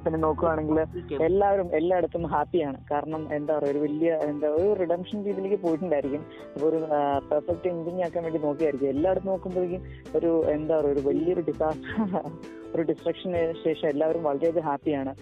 പിന്നെ 0.08 0.20
നോക്കുകയാണെങ്കിൽ 0.26 0.80
എല്ലാവരും 1.30 1.70
എല്ലായിടത്തും 1.80 2.26
ഹാപ്പിയാണ്. 2.34 2.78
കാരണം 2.92 3.24
എന്താ 3.38 3.54
പറയുക 3.58 3.74
ഒരു 3.74 3.84
വലിയ 3.86 4.12
എന്താ 4.32 4.50
ഒരു 4.60 4.68
റിഡംഷൻ 4.82 5.18
രീതിയിലേക്ക് 5.30 5.60
പോയിട്ടുണ്ടായിരിക്കും. 5.64 6.26
അപ്പൊ 6.54 6.66
ഒരു 6.72 6.82
പെർഫെക്റ്റ് 7.32 7.72
എൻഡിങ് 7.74 8.04
ആക്കാൻ 8.08 8.24
വേണ്ടി 8.28 8.42
നോക്കിയായിരിക്കും. 8.48 8.92
എല്ലായിടത്തും 8.96 9.32
നോക്കുമ്പോഴേക്കും 9.34 9.82
ഒരു 10.20 10.32
എന്താ 10.58 10.74
പറയുക 10.80 10.94
ഒരു 10.96 11.04
വലിയൊരു 11.10 11.44
ഡിസാസ്റ്റർ 11.50 11.96
ഒരു 12.76 12.84
ഡിസ്ട്രക്ഷന് 12.92 13.42
ശേഷം 13.66 13.88
എല്ലാവരും 13.94 14.24
വളരെയധികം 14.30 14.68
ഹാപ്പിയാണ്. 14.70 15.14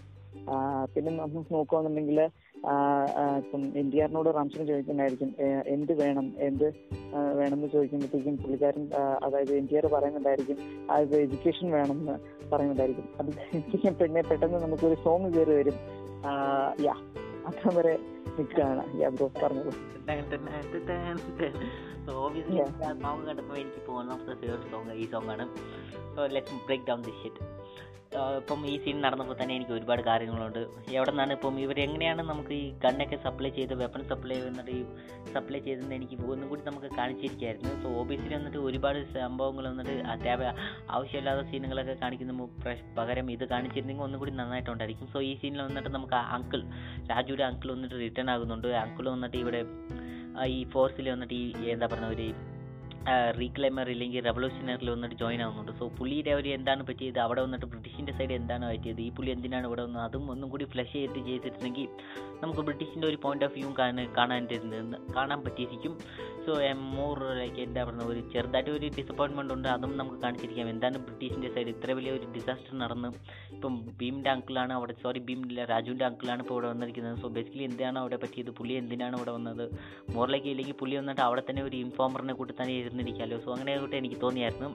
പിന്നെ 0.93 1.11
നമുക്ക് 1.15 1.53
നോക്കുകയാണെന്നുണ്ടെങ്കിൽ 1.53 2.19
ഇപ്പം 3.39 3.61
എൻ 3.75 3.87
ടി 3.91 3.97
ആറിനോട് 4.01 4.29
റാംസിന് 4.29 4.65
ചോദിക്കുന്നുണ്ടായിരിക്കും 4.67 5.29
എന്ത് 5.67 5.93
വേണം 5.93 6.27
എന്ത് 6.39 6.65
വേണമെന്ന് 7.33 7.67
ചോദിക്കുമ്പോഴത്തേക്കും 7.67 8.37
പുള്ളിക്കാരൻ 8.37 8.85
അതായത് 9.23 9.51
എൻ 9.53 9.67
ടി 9.71 9.77
ആർ 9.77 9.87
പറയുന്നുണ്ടായിരിക്കും 9.87 10.59
അത് 10.91 11.15
എഡ്യൂക്കേഷൻ 11.17 11.67
വേണമെന്ന് 11.71 12.17
പറയുന്നുണ്ടായിരിക്കും 12.51 13.07
അത് 13.19 13.31
പിന്നെ 13.99 14.23
പെട്ടെന്ന് 14.23 14.61
നമുക്കൊരു 14.61 14.97
സോങ് 15.03 15.31
കയറി 15.33 15.55
വരും 15.55 15.79
യാ 16.83 16.95
അത്ര 17.45 17.69
വരെ 17.75 17.95
നിൽക്കുകയാണ് 18.39 18.85
യാ 19.01 19.09
ബ്രോ 19.09 19.27
പറഞ്ഞോളൂ 19.43 19.73
ഓബിയസ്ലി 22.17 22.63
സോങ് 23.03 23.25
കണ്ടപ്പോൾ 23.25 23.57
എനിക്ക് 23.57 23.81
ദ 23.81 24.17
ഫേവറേറ്റ് 24.25 24.71
സോങ് 24.71 24.95
ഈ 24.95 25.07
സോങ്ങാണ് 25.11 25.45
ആണ് 25.45 26.33
let 26.33 26.65
break 26.67 26.87
down 26.87 27.01
the 27.01 27.15
shit 27.23 27.54
ഇപ്പം 28.39 28.59
ഈ 28.71 28.73
സീൻ 28.83 28.97
നടന്നപ്പോൾ 29.05 29.35
തന്നെ 29.39 29.53
എനിക്ക് 29.57 29.73
ഒരുപാട് 29.77 30.01
കാര്യങ്ങളുണ്ട്. 30.07 30.59
എവിടെ 30.95 31.11
നിന്നാണ് 31.11 31.33
ഇപ്പം 31.37 31.55
ഇവർ 31.63 31.77
എങ്ങനെയാണ് 31.85 32.21
നമുക്ക് 32.29 32.53
ഈ 32.61 32.65
ഗണ്ണൊക്കെ 32.83 33.17
സപ്ലൈ 33.25 33.51
ചെയ്ത് 33.57 33.73
വെപ്പൺ 33.81 34.01
സപ്ലൈ 34.11 34.37
എന്നിട്ട് 34.49 34.73
ഈ 34.79 34.81
സപ്ലൈ 35.35 35.59
ചെയ്തെന്ന് 35.67 35.95
എനിക്ക് 35.99 36.17
ഒന്നും 36.33 36.47
കൂടി 36.51 36.63
നമുക്ക് 36.69 36.89
കാണിച്ചിരിക്കുകയായിരുന്നു 36.99 37.71
സോ 37.83 37.89
ഓബിയസ്ലി 38.01 38.33
വന്നിട്ട് 38.37 38.59
ഒരുപാട് 38.67 38.99
സംഭവങ്ങൾ 39.15 39.65
വന്നിട്ട് 39.71 39.95
അത്യാവശ്യ 40.13 40.51
ആവശ്യമില്ലാത്ത 40.95 41.43
സീനുകളൊക്കെ 41.51 41.95
കാണിക്കുന്ന. 42.03 42.47
പകരം 42.99 43.27
ഇത് 43.35 43.45
കാണിച്ചിരുന്നെങ്കിൽ 43.53 44.05
ഒന്നും 44.07 44.19
കൂടി 44.23 44.33
നന്നായിട്ടുണ്ടായിരിക്കും. 44.41 45.07
സോ 45.13 45.21
ഈ 45.29 45.33
സീനിൽ 45.43 45.63
വന്നിട്ട് 45.67 45.91
നമുക്ക് 45.97 46.19
അങ്കിൾ 46.37 46.61
രാജുവിന്റെ 47.13 47.45
അങ്കിൾ 47.51 47.69
വന്നിട്ട് 47.75 47.95
റിട്ടേൺ 48.05 48.29
ആകുന്നുണ്ട്. 48.35 48.69
അങ്കിൾ 48.85 49.07
വന്നിട്ട് 49.15 49.37
ഇവിടെ 49.43 49.61
ഈ 50.57 50.59
ഫോഴ്സിൽ 50.73 51.07
വന്നിട്ട് 51.13 51.35
ഈ 51.41 51.69
എന്താ 51.73 51.87
പറയുക 51.91 52.15
ഒരു 52.15 52.27
റീക്ലൈമർ 53.39 53.87
ഇല്ലെങ്കിൽ 53.93 54.23
റെവല്യൂഷണറിൽ 54.27 54.89
വന്നിട്ട് 54.93 55.15
ജോയിൻ 55.15 55.41
ആവുന്നുണ്ട്. 55.45 55.71
സോ 55.79 55.85
പുള്ളിയുടെ 55.97 56.31
ഒരു 56.39 56.49
എന്താണ് 56.57 56.83
പറ്റിയത്? 56.87 57.19
അവിടെ 57.25 57.41
വന്നിട്ട് 57.45 57.65
ബ്രിട്ടീഷിന്റെ 57.65 58.13
സൈഡ് 58.17 58.33
എന്താണ് 58.39 58.65
പറ്റിയത്? 58.71 59.01
ഈ 59.01 59.09
പുള്ളി 59.17 59.31
എന്തിനാണ് 59.35 59.65
ഇവിടെ 59.69 59.83
വന്നത്? 59.87 60.03
അതും 60.07 60.31
ഒന്നും 60.33 60.49
കൂടി 60.53 60.65
ഫ്ലഷ് 60.73 60.93
ചെയ്തിട്ട് 60.93 61.21
ചെയ്തിട്ടുണ്ടെങ്കിൽ 61.27 61.87
നമുക്ക് 62.43 62.61
ബ്രിട്ടീഷിന്റെ 62.69 63.07
ഒരു 63.07 63.17
പോയിന്റ് 63.25 63.45
ഓഫ് 63.47 63.55
വ്യൂ 63.57 63.69
കാണാൻ 63.81 64.07
കാണാൻ 64.17 64.47
കാണാൻ 65.17 65.39
പറ്റിയിരിക്കും. 65.45 65.93
സോ 66.45 66.53
എം 66.71 66.81
മോർ 66.95 67.19
ലൈക്ക് 67.41 67.59
എന്താ 67.65 67.83
പറയുക 67.89 68.11
ഒരു 68.13 68.21
ചെറുതായിട്ട് 68.33 68.71
ഒരു 68.77 68.87
ഡിസപ്പോയിൻമെന്റ് 68.97 69.53
ഉണ്ട്. 69.57 69.67
അതും 69.75 69.93
നമുക്ക് 70.01 70.19
കാണിച്ചിരിക്കാം. 70.25 70.67
എന്താണ് 70.73 70.97
ബ്രിട്ടീഷിന്റെ 71.07 71.51
സൈഡ് 71.55 71.69
ഇത്ര 71.75 71.91
വലിയ 71.99 72.11
ഒരു 72.17 72.27
ഡിസാസ്റ്റർ 72.35 72.73
നടന്ന് 72.83 73.11
ഇപ്പം 73.55 73.75
ഭീമിന്റെ 74.01 74.29
അങ്കിളാണ് 74.35 74.73
അവിടെ 74.73 74.95
സോറി 75.03 75.19
ഭീമില്ല 75.19 75.65
രാജുവിന്റെ 75.73 76.05
അങ്കിളാണ് 76.09 76.41
ഇപ്പോൾ 76.45 76.53
ഇവിടെ 76.53 76.67
വന്നിരിക്കുന്നത്. 76.73 77.17
സോ 77.21 77.27
ബേസിക്കലി 77.37 77.63
എന്താണ് 77.69 77.99
അവിടെ 78.03 78.17
പറ്റിയത്? 78.25 78.51
പുള്ളി 78.59 78.73
എന്തിനാണ് 78.81 79.15
ഇവിടെ 79.19 79.31
വന്നത്? 79.37 79.65
മോറിലേക്ക് 80.17 80.49
ഇല്ലെങ്കിൽ 80.55 80.77
പുള്ളി 80.83 80.97
വന്നിട്ട് 81.01 81.23
അവിടെ 81.27 81.43
തന്നെ 81.49 81.63
ഒരു 81.69 81.77
ഇൻഫോമറിനെ 81.85 82.35
കൂട്ടി 82.41 82.53
തന്നെ 82.61 82.73
ഇരുന്നിരിക്കാമല്ലോ 82.95 83.37
സോ 83.45 83.49
അങ്ങനെ 83.51 83.71
കൂട്ടി 83.77 83.97
എനിക്ക് 83.97 84.17
തോന്നിയായിരുന്നു. 84.21 84.69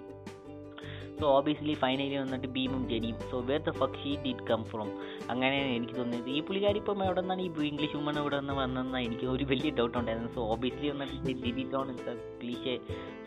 സോ 1.20 1.26
ഓബിയസ്ലി 1.38 1.75
ഫൈനലി 1.75 2.17
വന്നിട്ട് 2.17 2.49
ഭീമും 2.56 2.82
ജനിയും. 2.90 3.17
So 3.31 3.38
where 3.50 3.61
the 3.69 3.72
fuck 3.81 3.99
she 4.02 4.12
did 4.25 4.44
come 4.50 4.64
from 4.70 4.90
അങ്ങനെയാണ് 5.32 5.72
എനിക്ക് 5.78 5.96
തോന്നിയത്. 5.99 6.28
ഈ 6.37 6.40
പുള്ളിക്കാരി 6.43 6.78
ഇപ്പം 6.78 7.05
എവിടെ 7.05 7.20
നിന്നാണ് 7.20 7.43
ഈ 7.43 7.50
ഇംഗ്ലീഷ് 7.70 7.96
വുമൺ 7.96 8.19
ഇവിടെ 8.19 8.38
നിന്ന് 8.40 8.55
വന്നതെന്ന് 8.61 8.99
എനിക്ക് 8.99 9.26
ഒരു 9.26 9.44
വലിയ 9.44 9.70
ഡൗട്ട് 9.78 9.96
ഉണ്ടായിരുന്നു. 9.99 10.31
സോ 10.34 10.43
ഓബിയസ്ലി 10.55 10.88
വന്നിട്ട് 10.88 11.34
did it 11.44 11.76
on 11.81 11.90
cliche 12.43 12.76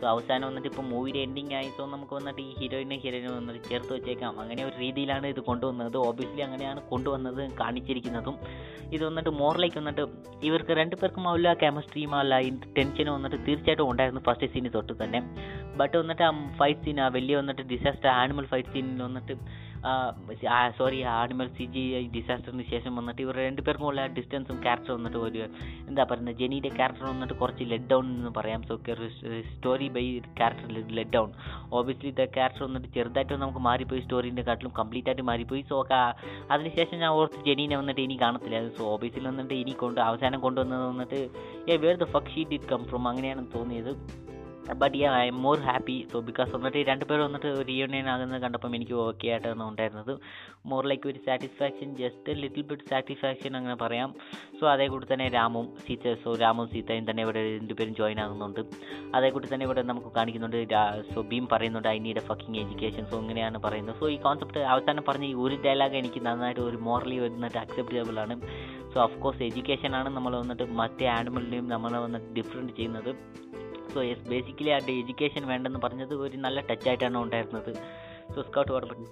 so 0.00 0.04
അവസാനം 0.12 0.46
വന്നിട്ട് 0.48 0.68
ഇപ്പോൾ 0.68 0.86
മൂവിയുടെ 0.92 1.20
എൻഡിങ് 1.26 1.54
ആയി. 1.58 1.68
സോ 1.76 1.82
നമുക്ക് 1.86 2.14
വന്നിട്ട് 2.14 2.40
ഈ 2.40 2.52
ഹീറോയിനെ 2.60 2.96
ഹീറോയിനെ 3.04 3.32
വന്നിട്ട് 3.36 3.62
ചേർത്ത് 3.68 3.92
വെച്ചേക്കാം. 3.92 4.40
അങ്ങനെ 4.40 4.64
ഒരു 4.64 4.76
രീതിയിലാണ് 4.84 5.26
ഇത് 5.26 5.40
കൊണ്ടുവന്നത്. 5.50 5.96
ഓബിയസ്ലി 6.08 6.40
അങ്ങനെയാണ് 6.40 6.80
കൊണ്ടുവന്നത് 6.92 7.42
കാണിച്ചിരിക്കുന്നതും. 7.60 8.38
ഇത് 8.94 9.04
വന്നിട്ട് 9.04 9.30
മോറിലേക്ക് 9.42 9.78
വന്നിട്ട് 9.78 10.04
ഇവർക്ക് 10.48 10.72
രണ്ടു 10.80 10.96
പേർക്കും 11.00 11.24
അല്ല 11.28 11.54
കെമിസ്ട്രിയും 11.54 12.14
അല്ല 12.14 12.34
ടെൻഷനും 12.76 13.12
വന്നിട്ട് 13.14 13.38
തീർച്ചയായിട്ടും 13.46 13.90
ഉണ്ടായിരുന്നു 13.90 14.22
ഫസ്റ്റ് 14.26 14.48
സീന് 14.54 14.70
തൊട്ട് 14.74 14.92
തന്നെ. 15.04 15.20
ബട്ട് 15.80 15.96
വന്നിട്ട് 15.96 16.22
ആ 16.22 16.30
ഫൈറ്റ് 16.58 16.84
സീൻ 16.84 17.00
ആ 17.00 17.08
വലിയ 17.08 17.36
വന്നിട്ട് 17.36 17.62
ഡിസാസ്റ്റർ 17.84 18.10
ആനിമൽ 18.22 18.46
ഫൈറ്റ് 18.50 18.70
സീനിൽ 18.74 19.00
വന്നിട്ട് 19.06 19.34
sorry 20.76 20.98
animal 21.14 21.48
C 21.56 21.64
G 21.72 21.82
I 21.98 22.02
ഡിസാസ്റ്ററിന് 22.14 22.64
ശേഷം 22.70 22.92
വന്നിട്ട് 22.98 23.20
ഇവർ 23.24 23.36
രണ്ടുപേർക്കും 23.46 23.86
ഉള്ള 23.88 24.06
ഡിസ്റ്റൻസും 24.16 24.58
ക്യാരക്ടർ 24.64 24.92
വന്നിട്ട് 24.96 25.18
ഒരു 25.26 25.40
എന്താ 25.88 26.04
പറയുന്നത് 26.10 26.38
ജെനിയുടെ 26.40 26.70
ക്യാരക്ടർ 26.78 27.04
വന്നിട്ട് 27.10 27.34
കുറച്ച് 27.42 27.64
ലെറ്റ് 27.72 27.88
ഡൗൺ 27.92 28.06
എന്ന് 28.14 28.32
പറയാം. 28.38 28.62
So 28.68 28.74
story 29.50 29.88
by 29.96 30.04
character 30.40 30.70
let 30.98 31.14
down 31.16 31.30
obviously 31.80 32.12
the 32.20 32.26
character 32.38 32.64
വന്നിട്ട് 32.68 32.90
ചെറുതായിട്ട് 32.96 33.40
നമുക്ക് 33.44 33.62
മാറിപ്പോയി 33.68 34.02
സ്റ്റോറിന്റെ 34.06 34.44
കാട്ടിലും 34.48 34.74
കംപ്ലീറ്റ് 34.80 35.10
ആയിട്ട് 35.12 35.26
മാറിപ്പോയി. 35.30 35.62
സോ 35.72 35.84
അതിനുശേഷം 36.54 36.96
ഞാൻ 37.04 37.10
ഓർത്ത് 37.20 37.46
ജെനീനെ 37.48 37.78
വന്നിട്ട് 37.82 38.02
ഇനി 38.06 38.18
കാണത്തില്ല. 38.26 38.66
സോ 38.78 38.84
ഓബിയസ്ലി 38.94 39.26
വന്നിട്ട് 39.32 39.54
ഇനി 39.62 39.74
കൊണ്ട് 39.84 40.02
അവസാനം 40.10 40.40
കൊണ്ടുവന്നത് 40.46 40.86
വന്നിട്ട് 40.92 41.20
a 41.72 41.76
where 41.86 41.96
the 42.04 42.08
fuck 42.16 42.48
did 42.52 42.70
come 42.72 42.84
from 42.92 43.04
അങ്ങനെയാണ് 43.12 43.44
തോന്നിയത്. 43.56 43.92
But 44.80 44.96
yeah 45.00 45.08
I'm 45.30 45.38
more 45.44 45.58
happy 45.66 46.06
so 46.12 46.18
because 46.28 46.50
വന്നിട്ട് 46.54 46.80
രണ്ട് 46.88 47.04
പേർ 47.08 47.18
വന്നിട്ട് 47.24 47.48
റീയൂണിയൻ 47.68 48.06
ആകുന്നത് 48.12 48.40
കണ്ടപ്പം 48.42 48.74
എനിക്ക് 48.76 48.94
ഓക്കെ 49.02 49.26
ആയിട്ടാണ് 49.32 49.62
ഉണ്ടായിരുന്നത്. 49.70 50.12
മോർ 50.70 50.86
ലൈക്ക് 50.90 51.06
ഒരു 51.10 51.18
satisfaction 51.26 51.96
just 51.96 52.32
little 52.42 52.64
bit 52.70 52.86
satisfaction 52.92 53.56
അങ്ങനെ 53.58 53.76
പറയാം. 53.82 54.14
സോ 54.60 54.64
അതേ 54.72 54.86
കൂടി 54.92 55.06
തന്നെ 55.12 55.28
രാമും 55.28 55.66
സീത 55.86 56.14
സോ 56.22 56.32
രാമും 56.44 56.68
സീതയും 56.72 57.10
തന്നെ 57.10 57.22
ഇവിടെ 57.22 57.42
രണ്ടുപേരും 57.58 57.94
ജോയിൻ 58.00 58.20
ആകുന്നുണ്ട്. 58.24 58.60
അതേ 59.16 59.30
കൂടി 59.30 59.48
തന്നെ 59.52 59.66
ഇവിടെ 59.68 59.82
നമുക്ക് 59.82 60.12
കാണിക്കുന്നുണ്ട് 60.18 60.58
സോ 61.12 61.22
ബീം 61.32 61.48
പറയുന്നുണ്ട് 61.52 61.88
I 61.88 61.98
need 61.98 62.22
a 62.22 62.26
fucking 62.30 62.58
education 62.64 63.06
so 63.12 63.20
ഇങ്ങനെയാണ് 63.20 63.58
പറയുന്നത്. 63.58 63.98
സോ 64.00 64.08
ഈ 64.08 64.16
കോൺസെപ്റ്റ് 64.16 64.60
അവസാനം 64.60 65.04
പറഞ്ഞ 65.10 65.24
ഈ 65.24 65.34
ഒരു 65.34 65.58
ഡയലോഗ് 65.66 65.96
എനിക്ക് 66.02 66.22
നന്നായിട്ട് 66.26 66.60
ഒരു 66.60 66.76
മോറലി 66.76 67.18
വന്നിട്ട് 67.18 67.58
അക്സെപ്റ്റബിൾ 67.64 68.20
ആണ്. 68.26 68.36
സോ 68.94 69.02
ഓഫ് 69.02 69.18
കോഴ്സ് 69.18 69.42
എഡ്യൂക്കേഷൻ 69.42 69.94
ആണ് 70.00 70.08
നമ്മൾ 70.16 70.36
വന്നിട്ട് 70.42 70.64
മറ്റേ 70.64 71.06
ആനിമലിനെയും 71.18 71.68
നമ്മളെ 71.68 71.98
വന്നിട്ട് 71.98 72.28
ഡിഫറെന്റ് 72.40 72.72
ചെയ്യുന്നത്. 72.72 73.12
സോ 73.94 74.02
യെസ് 74.02 74.28
ബേസിക്കലി 74.28 74.70
അവരുടെ 74.70 74.92
എഡ്യൂക്കേഷൻ 74.92 75.46
വേണ്ടെന്ന് 75.48 75.78
പറഞ്ഞത് 75.84 76.14
ഒരു 76.14 76.36
നല്ല 76.36 76.60
ടച്ച് 76.60 76.88
ആയിട്ടാണ് 76.88 77.18
ഉണ്ടായിരുന്നത്. 77.18 77.74
സോ 78.34 78.42
സ്കൗട്ട് 78.42 78.72
ഓർമ്മ 78.72 79.06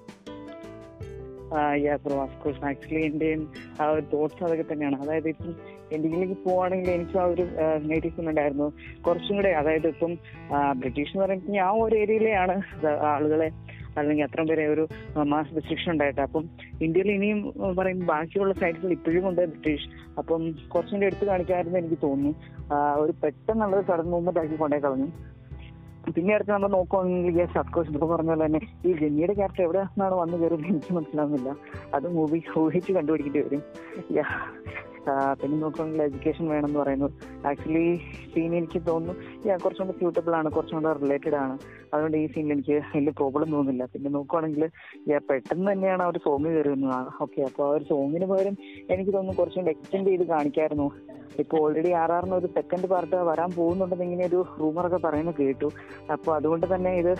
ആക്ച്വലി 2.67 3.05
എന്റെയും 3.07 3.53
ആ 3.81 3.87
ഒരു 3.87 4.03
തോട്ട്സ് 4.13 4.45
അതൊക്കെ 4.45 4.73
തന്നെയാണ്. 4.73 5.03
അതായത് 5.03 5.29
ഇപ്പം 5.29 5.55
എന്തെങ്കിലേക്ക് 5.93 6.43
പോവാണെങ്കിൽ 6.45 6.91
എനിക്ക് 6.91 7.19
ആ 7.19 7.25
ഒരു 7.25 7.47
നേറ്റീവ്സ് 7.83 8.21
ഉണ്ടായിരുന്നു. 8.21 8.73
കുറച്ചും 9.07 9.37
കൂടെ 9.37 9.49
അതായത് 9.49 9.87
ഇപ്പം 9.87 10.19
ബ്രിട്ടീഷ് 10.77 11.11
എന്ന് 11.11 11.25
പറയുമ്പോൾ 11.25 11.59
ആ 11.59 11.71
ഒരു 11.71 11.97
ഏരിയയിലെയാണ് 11.97 12.63
ആളുകളെ 12.87 13.51
അല്ലെങ്കിൽ 13.99 14.25
അത്രയും 14.25 14.49
പേരെ 14.49 14.67
ഒരു 14.67 14.89
മാസ് 15.23 15.55
റെസ്ട്രിക്ഷൻ 15.55 15.93
ഉണ്ടായിട്ട്. 15.93 16.21
അപ്പം 16.21 16.45
ഇന്ത്യയിൽ 16.83 17.11
ഇനിയും 17.13 17.41
പറയും 17.79 18.07
ബാക്കിയുള്ള 18.07 18.55
സൈഡ്സിൽ 18.55 18.93
ഇപ്പോഴും 18.93 19.29
ഉണ്ട് 19.29 19.43
ബ്രിട്ടീഷ്. 19.47 19.89
അപ്പം 20.19 20.53
കുറച്ചും 20.75 20.97
കൂടി 20.97 21.07
എടുത്തു 21.07 21.27
കാണിക്കാമായിരുന്നു 21.27 21.79
എനിക്ക് 21.79 21.99
തോന്നുന്നു. 22.03 22.33
ഒരു 23.01 23.13
പെട്ടെന്നുള്ളത് 23.25 23.85
സഡൻ 23.85 24.11
മൂവ്മെന്റ് 24.15 24.41
ആക്കി 24.41 24.57
കൊണ്ടേ 24.57 24.79
കളഞ്ഞു. 24.79 25.11
പിന്നെ 26.17 26.35
അടുത്ത് 26.35 26.51
നമ്മൾ 26.51 26.69
നോക്കുകയാണെങ്കിൽ 26.69 27.41
യെസ് 27.41 27.59
അഫ്കോഴ്സ് 27.59 27.91
ഇപ്പൊ 27.91 28.07
പറഞ്ഞ 28.17 28.29
പോലെ 28.29 28.47
തന്നെ 28.47 28.61
ഈ 28.87 28.93
ഗന്നിയുടെ 28.93 29.35
ക്യാരക്ടർ 29.35 29.63
എവിടെ 29.63 29.83
നിന്നാണ് 29.83 30.15
വന്നു 30.15 30.37
കയറിയത് 30.37 30.65
എനിക്ക് 30.67 30.95
മനസ്സിലാവുന്നില്ല. 30.95 31.51
അത് 31.95 32.09
മൂവി 32.09 32.43
ഊഹിച്ച് 32.59 32.93
കണ്ടുപിടിക്കേണ്ടി 32.93 33.43
വരും. 33.43 33.63
പിന്നെ 35.41 35.57
നോക്കുകയാണെങ്കിൽ 35.59 36.03
എഡ്യൂക്കേഷൻ 36.03 36.45
വേണമെന്ന് 36.49 36.79
പറയുന്നു. 36.79 37.09
ആക്ച്വലി 37.49 37.85
സീൻ 38.35 38.55
എനിക്ക് 38.55 38.81
തോന്നുന്നു 38.89 39.15
ഞാൻ 39.49 39.59
കുറച്ചും 39.59 39.87
കൂടെ 39.87 39.99
സ്യൂട്ടബിൾ 39.99 40.35
ആണ് 40.41 40.51
കുറച്ചും 40.51 40.77
കൂടെ 40.79 40.93
റിലേറ്റഡ് 41.03 41.35
ആണ്. 41.35 41.55
അതുകൊണ്ട് 41.95 42.17
ഈ 42.17 42.27
സീനിൽ 42.27 42.53
എനിക്ക് 42.53 42.77
വലിയ 42.95 43.13
പ്രോബ്ലം 43.21 43.49
തോന്നുന്നില്ല. 43.51 43.85
പിന്നെ 43.95 44.11
നോക്കുവാണെങ്കിൽ 44.11 44.65
യാ 45.11 45.21
പെട്ടെന്ന് 45.31 45.73
തന്നെയാണ് 45.73 46.03
ആ 46.03 46.07
ഒരു 46.07 46.19
സോങ് 46.27 46.45
കയറി 46.45 46.69
വന്നത് 46.69 47.11
ഓക്കെ 47.23 47.43
അപ്പോൾ 47.43 47.67
ആ 47.69 47.71
ഒരു 47.77 47.85
സോങ്ങിന് 47.85 48.29
പകരം 48.33 48.57
എനിക്ക് 48.91 49.13
തോന്നുന്നു 49.13 49.39
കുറച്ചും 49.41 49.63
കൂടെ 49.63 49.71
എക്സ്റ്റെൻഡ് 49.71 50.09
ചെയ്ത് 50.09 50.25
കാണിക്കായിരുന്നു. 50.25 50.89
ഇപ്പൊ 51.39 51.57
ഓൾറെഡി 51.59 51.91
ആർ 51.91 52.13
ആറിന് 52.13 52.35
ഒരു 52.35 52.47
സെക്കൻഡ് 52.47 52.87
പാർട്ട് 52.87 53.17
വരാൻ 53.17 53.51
പോകുന്നുണ്ടെന്ന് 53.57 54.05
ഇങ്ങനെ 54.05 54.27
ഒരു 54.27 54.45
റൂമറൊക്കെ 54.61 55.01
പറയുന്നത് 55.07 55.35
കേട്ടു. 55.35 55.71
അപ്പൊ 56.13 56.35
അതുകൊണ്ട് 56.35 56.75
തന്നെ 56.75 56.93
ഇത് 56.97 57.13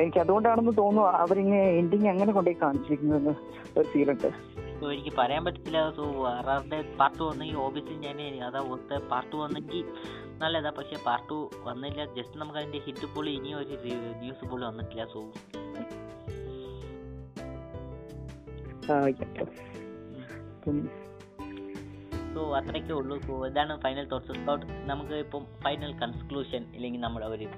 എനിക്ക് 0.00 0.18
അതുകൊണ്ടാണെന്ന് 0.18 0.72
തോന്നുന്നു 0.78 1.08
അവരിങ്ങനെ 1.22 1.62
എൻഡിങ് 1.80 2.08
അങ്ങനെ 2.08 2.32
കൊണ്ടുപോയി 2.32 2.58
കാണിച്ചിരിക്കുന്നു 2.62 3.34
ഒരു 3.76 3.86
ഫീലുണ്ട് 3.86 4.28
സോ 4.82 4.88
എനിക്ക് 4.92 5.10
പറയാൻ 5.18 5.42
പറ്റത്തില്ല. 5.46 5.80
സോ 5.96 6.04
ആറാറിന്റെ 6.28 6.78
പാർട്ട് 7.00 7.20
വന്നെങ്കിൽ 7.28 7.56
ഓബിയസ്ലി 7.64 7.96
ഞാൻ 8.04 8.20
അതാ 8.46 8.60
ഒത്ത 8.74 8.98
പാർട്ട് 9.10 9.34
വന്നെങ്കിൽ 9.42 9.82
നല്ലതാ. 10.40 10.70
പക്ഷേ 10.78 10.96
പാർട്ട് 11.06 11.28
ടു 11.30 11.36
വന്നില്ല. 11.66 12.04
ജസ്റ്റ് 12.16 12.36
നമുക്ക് 12.40 12.58
അതിന്റെ 12.60 12.78
ഹിറ്റ് 12.86 13.06
പോലും 13.14 13.32
ഇനിയും 13.38 13.58
ഒരു 13.58 13.76
ന്യൂസ് 14.22 14.44
പോലും 14.50 14.66
വന്നിട്ടില്ല. 14.70 15.04
സോ 15.12 15.20
സോ 22.34 22.42
അത്രയൊക്കെ 22.58 22.94
ഉള്ളൂ. 23.00 23.16
സോ 23.28 23.34
ഇതാണ് 23.50 23.72
ഫൈനൽ 23.84 24.04
തോട്ട്സ് 24.12 24.32
നമുക്ക് 24.90 25.14
ഇപ്പം 25.26 25.44
ഫൈനൽ 25.64 25.92
കൺക്ലൂഷൻ 26.02 26.64
ഇല്ലെങ്കിൽ 26.78 27.02
നമ്മുടെ 27.06 27.26
ഒരു 27.36 27.48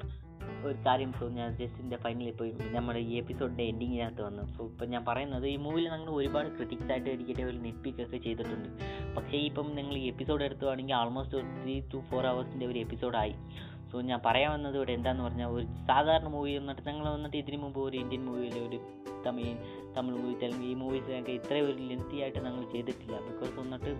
ഒരു 0.66 0.78
കാര്യം 0.86 1.12
സോ 1.12 1.28
ഞാൻ 1.28 1.56
ജസ്റ്റിന്റെ 1.56 1.96
ഫൈനലിൽ 1.96 2.32
പോയി. 2.32 2.52
നമ്മുടെ 2.70 2.98
ഈ 2.98 3.14
എപ്പിസോഡിന്റെ 3.14 3.64
എൻഡിങ്ങിനകത്ത് 3.64 4.22
വന്നു. 4.22 4.42
സോ 4.56 4.64
ഇപ്പം 4.66 4.90
ഞാൻ 4.90 5.04
പറയുന്നത് 5.04 5.46
ഈ 5.46 5.56
മൂവിയിൽ 5.56 5.88
ഞങ്ങൾ 5.88 6.10
ഒരുപാട് 6.10 6.48
ക്രിറ്റിക്സ് 6.48 6.90
ആയിട്ട് 6.92 7.10
ഇരിക്കട്ടെ 7.10 7.42
ഒരു 7.42 7.56
നെറ്റ്പിക്കൊക്കെ 7.56 8.16
ചെയ്തിട്ടുണ്ട്. 8.16 8.68
പക്ഷേ 9.16 9.38
ഇപ്പം 9.38 9.74
നിങ്ങൾ 9.74 9.96
ഈ 9.96 10.06
എപ്പിസോഡ് 10.06 10.44
എടുത്തുവാണെങ്കിൽ 10.44 10.94
ആൾമോസ്റ്റ് 10.94 11.36
ഒരു 11.36 11.46
ത്രീ 11.62 11.80
ടു 11.94 11.98
ഫോർ 12.10 12.24
ഹവേഴ്സിന്റെ 12.26 12.66
ഒരു 12.66 12.78
എപ്പിസോഡായി 12.78 13.34
സോ 13.94 14.00
ഞാൻ 14.06 14.20
പറയാൻ 14.24 14.50
വന്നത് 14.52 14.76
ഇവിടെ 14.78 14.92
എന്താന്ന് 14.98 15.22
പറഞ്ഞാൽ 15.24 15.50
ഒരു 15.56 15.66
സാധാരണ 15.88 16.28
മൂവി 16.34 16.52
വന്നിട്ട് 16.58 16.82
ഞങ്ങൾ 16.88 17.04
വന്നിട്ട് 17.16 17.36
ഇതിനു 17.40 17.58
മുമ്പ് 17.64 17.78
ഒരു 17.84 17.96
ഇന്ത്യൻ 18.00 18.22
മൂവിയിൽ 18.28 18.56
ഒരു 18.68 18.78
തമിഴ് 19.26 19.52
തമിഴ് 19.96 20.16
മൂവി 20.22 20.34
തെലുങ്ക് 20.40 20.64
ഈ 20.70 20.72
മൂവീസൊക്കെ 20.80 21.32
ഇത്രയും 21.38 21.66
ഒരു 21.70 21.82
ലെങ്തി 21.90 22.16
ആയിട്ട് 22.22 22.40
ഞങ്ങൾ 22.46 22.64
ചെയ്തിട്ടില്ല. 22.72 23.16
ബിക്കോസ് 23.28 23.54
വന്നിട്ട് 23.60 23.90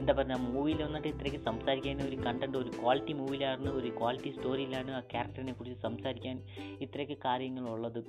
എന്താ 0.00 0.12
പറയുക 0.18 0.38
മൂവിയിൽ 0.54 0.80
വന്നിട്ട് 0.86 1.08
ഇത്രയ്ക്ക് 1.14 1.40
സംസാരിക്കാൻ 1.50 2.02
ഒരു 2.08 2.16
കണ്ടന്റ് 2.26 2.58
ഒരു 2.62 2.72
ക്വാളിറ്റി 2.80 3.14
മൂവിയിലാണ് 3.20 3.70
ഒരു 3.80 3.90
ക്വാളിറ്റി 4.00 4.32
സ്റ്റോറിയിലാണ് 4.36 4.92
ആ 4.98 5.02
ക്യാരക്ടറിനെ 5.12 5.54
കുറിച്ച് 5.60 5.78
സംസാരിക്കാൻ 5.88 6.38
ഇത്രയൊക്കെ 6.86 7.18
കാര്യങ്ങളുള്ളത്. 7.28 8.00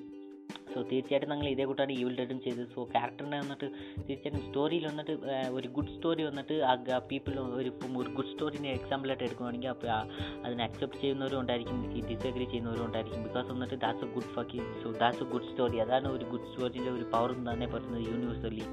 സോ 0.73 0.81
തീർച്ചയായിട്ടും 0.91 1.29
നിങ്ങൾ 1.29 1.47
ഇതേ 1.47 1.65
കൂട്ടാണ് 1.65 1.91
ഈവിൽ 1.91 2.15
ഡെഡും 2.19 2.39
ചെയ്തത്. 2.41 2.67
സോ 2.75 2.83
ക്യാരക്ടറിനെ 2.93 3.39
വന്നിട്ട് 3.39 3.67
തീർച്ചയായിട്ടും 4.07 4.43
സ്റ്റോറിയിൽ 4.47 4.85
വന്നിട്ട് 4.87 5.13
ഒരു 5.57 5.67
ഗുഡ് 5.67 5.93
സ്റ്റോറി 5.95 6.23
വന്നിട്ട് 6.23 6.55
ആ 6.71 6.99
പീപ്പിൾ 7.11 7.33
ഒരു 7.59 7.69
ഒരു 8.01 8.09
ഗുഡ് 8.17 8.31
സ്റ്റോറിനെ 8.33 8.69
എക്സാമ്പിളായിട്ട് 8.71 9.23
എടുക്കുകയാണെങ്കിൽ 9.23 9.69
അപ്പോൾ 9.69 9.91
അതിനെ 10.45 10.63
അക്സെപ്റ്റ് 10.63 11.01
ചെയ്യുന്നവരും 11.01 11.39
ഉണ്ടായിരിക്കും. 11.41 11.79
ഡിസഗ്രി 12.09 12.45
ചെയ്യുന്നവരും 12.45 12.85
ഉണ്ടായിരിക്കും. 12.85 13.23
ബിക്കോസ് 13.23 13.47
വന്നിട്ട് 13.51 13.79
that's 13.85 14.05
a 14.05 14.13
good 14.13 14.31
ഫക്കി 14.37 14.61
so 14.83 14.89
that's 14.91 15.23
a 15.23 15.29
good 15.33 15.49
story 15.51 15.77
അതാണ് 15.77 16.07
ഒരു 16.07 16.25
ഗുഡ് 16.25 16.47
സ്റ്റോറിന്റെ 16.51 16.91
ഒരു 16.91 17.05
പവർ 17.13 17.31
എന്ന് 17.31 17.51
തന്നെ 17.51 17.67
പറയുന്നത് 17.67 18.05
യൂണിവേഴ്സലി 18.11 18.65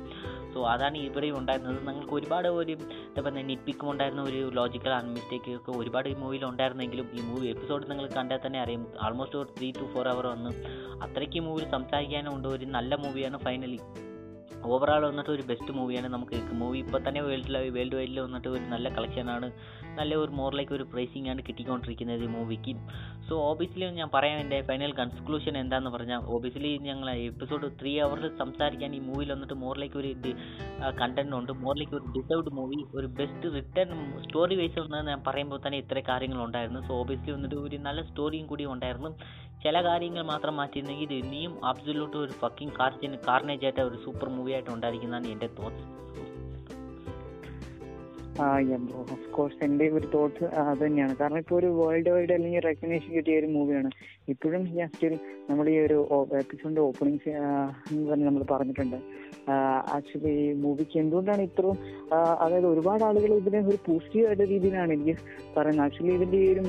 സോ 0.57 0.63
അതാണ് 0.75 0.99
ഇവിടെ 1.09 1.29
ഉണ്ടായിരുന്നത്. 1.39 1.79
നിങ്ങൾക്ക് 1.89 2.15
ഒരുപാട് 2.19 2.49
ഒരു 2.61 2.75
എന്താ 3.09 3.23
പറയുക 3.23 3.45
നിപ്പിക്കും 3.51 3.91
ഉണ്ടായിരുന്ന 3.91 4.23
ഒരു 4.23 4.41
ലോജിക്കൽ 4.59 4.93
ആൻഡ് 4.99 5.13
മിസ്റ്റേക്ക് 5.17 5.51
ഒക്കെ 5.57 5.73
ഒരുപാട് 5.81 6.09
ഈ 6.09 6.15
മൂവിയിൽ 6.15 6.45
ഉണ്ടായിരുന്നെങ്കിലും 6.45 7.09
ഈ 7.19 7.23
മൂവി 7.31 7.47
എപ്പിസോഡ് 7.55 7.91
നിങ്ങൾ 7.91 8.07
കണ്ടാൽ 8.17 8.41
തന്നെ 8.47 8.61
അറിയാം. 8.65 8.83
ആൾമോസ്റ്റ് 9.01 9.39
ഒരു 9.39 9.51
ത്രീ 9.59 9.71
ടു 9.71 9.87
ഫോർ 9.95 10.09
അവർ 10.09 10.27
വന്ന് 10.27 10.53
അത്രയ്ക്ക് 11.07 11.41
മൂവിയിൽ 11.49 11.71
സംസാരിക്കാനും 11.71 12.35
ഉണ്ട്. 12.37 12.49
ഒരു 12.49 12.67
നല്ല 12.77 12.95
മൂവിയാണ് 13.05 13.39
ഫൈനലി 13.47 13.81
ഓവറാൾ 14.65 15.07
വന്നിട്ട് 15.07 15.31
ഒരു 15.31 15.43
ബെസ്റ്റ് 15.43 15.73
മൂവിയാണ് 15.73 16.09
നമുക്ക് 16.09 16.37
മൂവി 16.53 16.79
ഇപ്പോൾ 16.79 17.09
തന്നെ 17.09 17.21
വേൾഡിൽ 17.23 17.57
വേൾഡ് 17.71 17.97
വൈഡിൽ 17.97 18.21
വന്നിട്ട് 18.21 18.49
ഒരു 18.49 18.61
നല്ല 18.61 18.89
കളക്ഷനാണ് 18.89 19.53
നല്ല 19.99 20.15
ഒരു 20.15 20.31
മോറിലേക്ക് 20.31 20.73
ഒരു 20.73 20.83
പ്രൈസിംഗ് 20.83 21.29
ആണ് 21.29 21.43
കിട്ടിക്കൊണ്ടിരിക്കുന്നത് 21.49 22.23
ഈ 22.23 22.27
മൂവിക്ക് 22.27 22.75
സോ 23.29 23.35
ഓബിയസ്ലി 23.51 23.91
ഞാൻ 23.91 24.09
പറയാം 24.15 24.39
എന്റെ 24.39 24.63
ഫൈനൽ 24.63 24.93
കൺക്ലൂഷൻ 24.93 25.59
എന്താണെന്ന് 25.59 25.91
പറഞ്ഞാൽ 25.91 26.19
ഓബിയസ്ലി 26.25 26.79
ഞങ്ങൾ 26.79 27.11
എപ്പിസോഡ് 27.11 27.71
ത്രീ 27.81 27.99
അവറിൽ 27.99 28.39
സംസാരിക്കാൻ 28.39 28.95
ഈ 28.95 28.99
മൂവിയിൽ 28.99 29.33
വന്നിട്ട് 29.33 29.55
മോറിലേക്ക് 29.55 29.99
ഒരു 29.99 30.13
കണ്ടന്റ് 31.03 31.37
ഉണ്ട്. 31.37 31.53
മോറിലേക്ക് 31.53 31.97
ഒരു 31.97 32.05
ഡിസേർവ്ഡ് 32.17 32.51
മൂവി 32.51 32.85
ഒരു 32.95 33.07
ബെസ്റ്റ് 33.07 33.55
റിട്ടേൺ 33.55 34.21
സ്റ്റോറി 34.23 34.57
വൈസ് 34.57 34.79
ഒന്ന് 34.79 35.07
ഞാൻ 35.07 35.23
പറയുമ്പോൾ 35.27 35.61
തന്നെ 35.67 35.79
ഇത്ര 35.79 36.03
കാര്യങ്ങളുണ്ടായിരുന്നു. 36.09 36.81
സോ 36.81 36.95
ഓബിയസ്ലി 36.95 37.33
വന്നിട്ട് 37.33 37.57
ഒരു 37.57 37.77
നല്ല 37.77 38.03
സ്റ്റോറിയും 38.03 38.47
കൂടി 38.47 38.65
ഉണ്ടായിരുന്നു. 38.65 39.13
ചില 39.57 39.77
കാര്യങ്ങൾ 39.83 40.23
മാത്രം 40.23 40.55
മാറ്റിയിരുന്നെങ്കിൽ 40.57 41.05
ഇത് 41.05 41.15
ഇനിയും 41.15 41.53
അബ്സുലൂട്ട് 41.65 42.17
ഒരു 42.17 42.33
ഫക്കിംഗ് 42.33 42.77
കാർജിന് 42.79 43.19
കാർണേജ് 43.27 43.65
ആയിട്ട് 43.65 43.83
ഒരു 43.83 43.99
സൂപ്പർ 44.05 44.29
മൂവി 44.29 44.53
ആയിട്ട് 44.53 44.71
ഉണ്ടായിരിക്കുന്നതാണ് 44.71 45.29
എന്റെ 45.29 45.49
തോട്ട്സ് 45.59 45.87
ആ 48.45 48.47
ഓഫ് 49.01 49.29
കോഴ്സ് 49.35 49.59
എന്റെ 49.67 49.87
ഒരു 49.97 50.07
തോട്ട് 50.15 50.45
അത് 50.63 50.81
തന്നെയാണ്. 50.85 51.15
കാരണം 51.21 51.41
ഇപ്പോൾ 51.43 51.57
ഒരു 51.61 51.69
വേൾഡ് 51.79 52.11
വൈഡ് 52.15 52.33
അല്ലെങ്കിൽ 52.37 52.63
റെക്കഗ്നേഷൻ 52.69 53.11
കിട്ടിയ 53.17 53.35
ഒരു 53.41 53.49
മൂവിയാണ് 53.55 53.91
ഇപ്പോഴും 54.33 54.63
ഞാൻ 54.79 54.89
സ്റ്റിൽ 54.95 55.15
നമ്മൾ 55.49 55.67
ഈ 55.75 55.77
ഒരു 55.87 55.99
എപ്പിസോഡിന്റെ 56.43 56.83
ഓപ്പണിങ്സ് 56.89 57.33
തന്നെ 58.11 58.25
നമ്മൾ 58.29 58.43
പറഞ്ഞിട്ടുണ്ട്. 58.53 58.99
ആക്ച്വലി 59.97 60.31
ഈ 60.43 60.47
മൂവിക്ക് 60.63 60.97
എന്തുകൊണ്ടാണ് 61.03 61.43
ഇത്രയും 61.49 61.77
അതായത് 62.45 62.69
ഒരുപാട് 62.73 63.03
ആളുകൾ 63.09 63.33
ഇതിനെ 63.41 63.61
ഒരു 63.71 63.79
പോസിറ്റീവ് 63.89 64.25
ആയിട്ട് 64.29 64.45
രീതിയിലാണ് 64.53 64.93
എനിക്ക് 64.97 65.15
പറയുന്നത്. 65.57 65.85
ആക്ച്വലി 65.87 66.13
ഇതിന്റെ 66.19 66.39
ഈ 66.47 66.49
ഒരു 66.55 66.63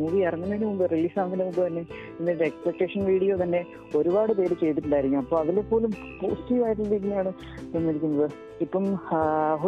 മൂവി 0.00 0.18
ഇറങ്ങുന്നതിന് 0.28 0.66
മുമ്പ് 0.70 0.84
റിലീസ് 0.94 1.18
ആകുന്നതിന് 1.22 1.46
മുമ്പ് 1.50 1.62
തന്നെ 1.66 1.84
ഇതിന്റെ 2.14 2.46
എക്സ്പെക്ടേഷൻ 2.50 3.02
വീഡിയോ 3.12 3.36
തന്നെ 3.42 3.60
ഒരുപാട് 4.00 4.32
പേര് 4.40 4.56
ചെയ്തിട്ടുണ്ടായിരിക്കും. 4.62 5.20
അപ്പോൾ 5.24 5.38
അതിൽ 5.42 5.60
പോലും 5.72 5.92
പോസിറ്റീവ് 6.22 6.64
ആയിട്ടുള്ള 6.66 6.90
രീതിയിലാണ് 6.96 7.32
തന്നിരിക്കുന്നത് 7.74 8.28
ഇപ്പം 8.64 8.84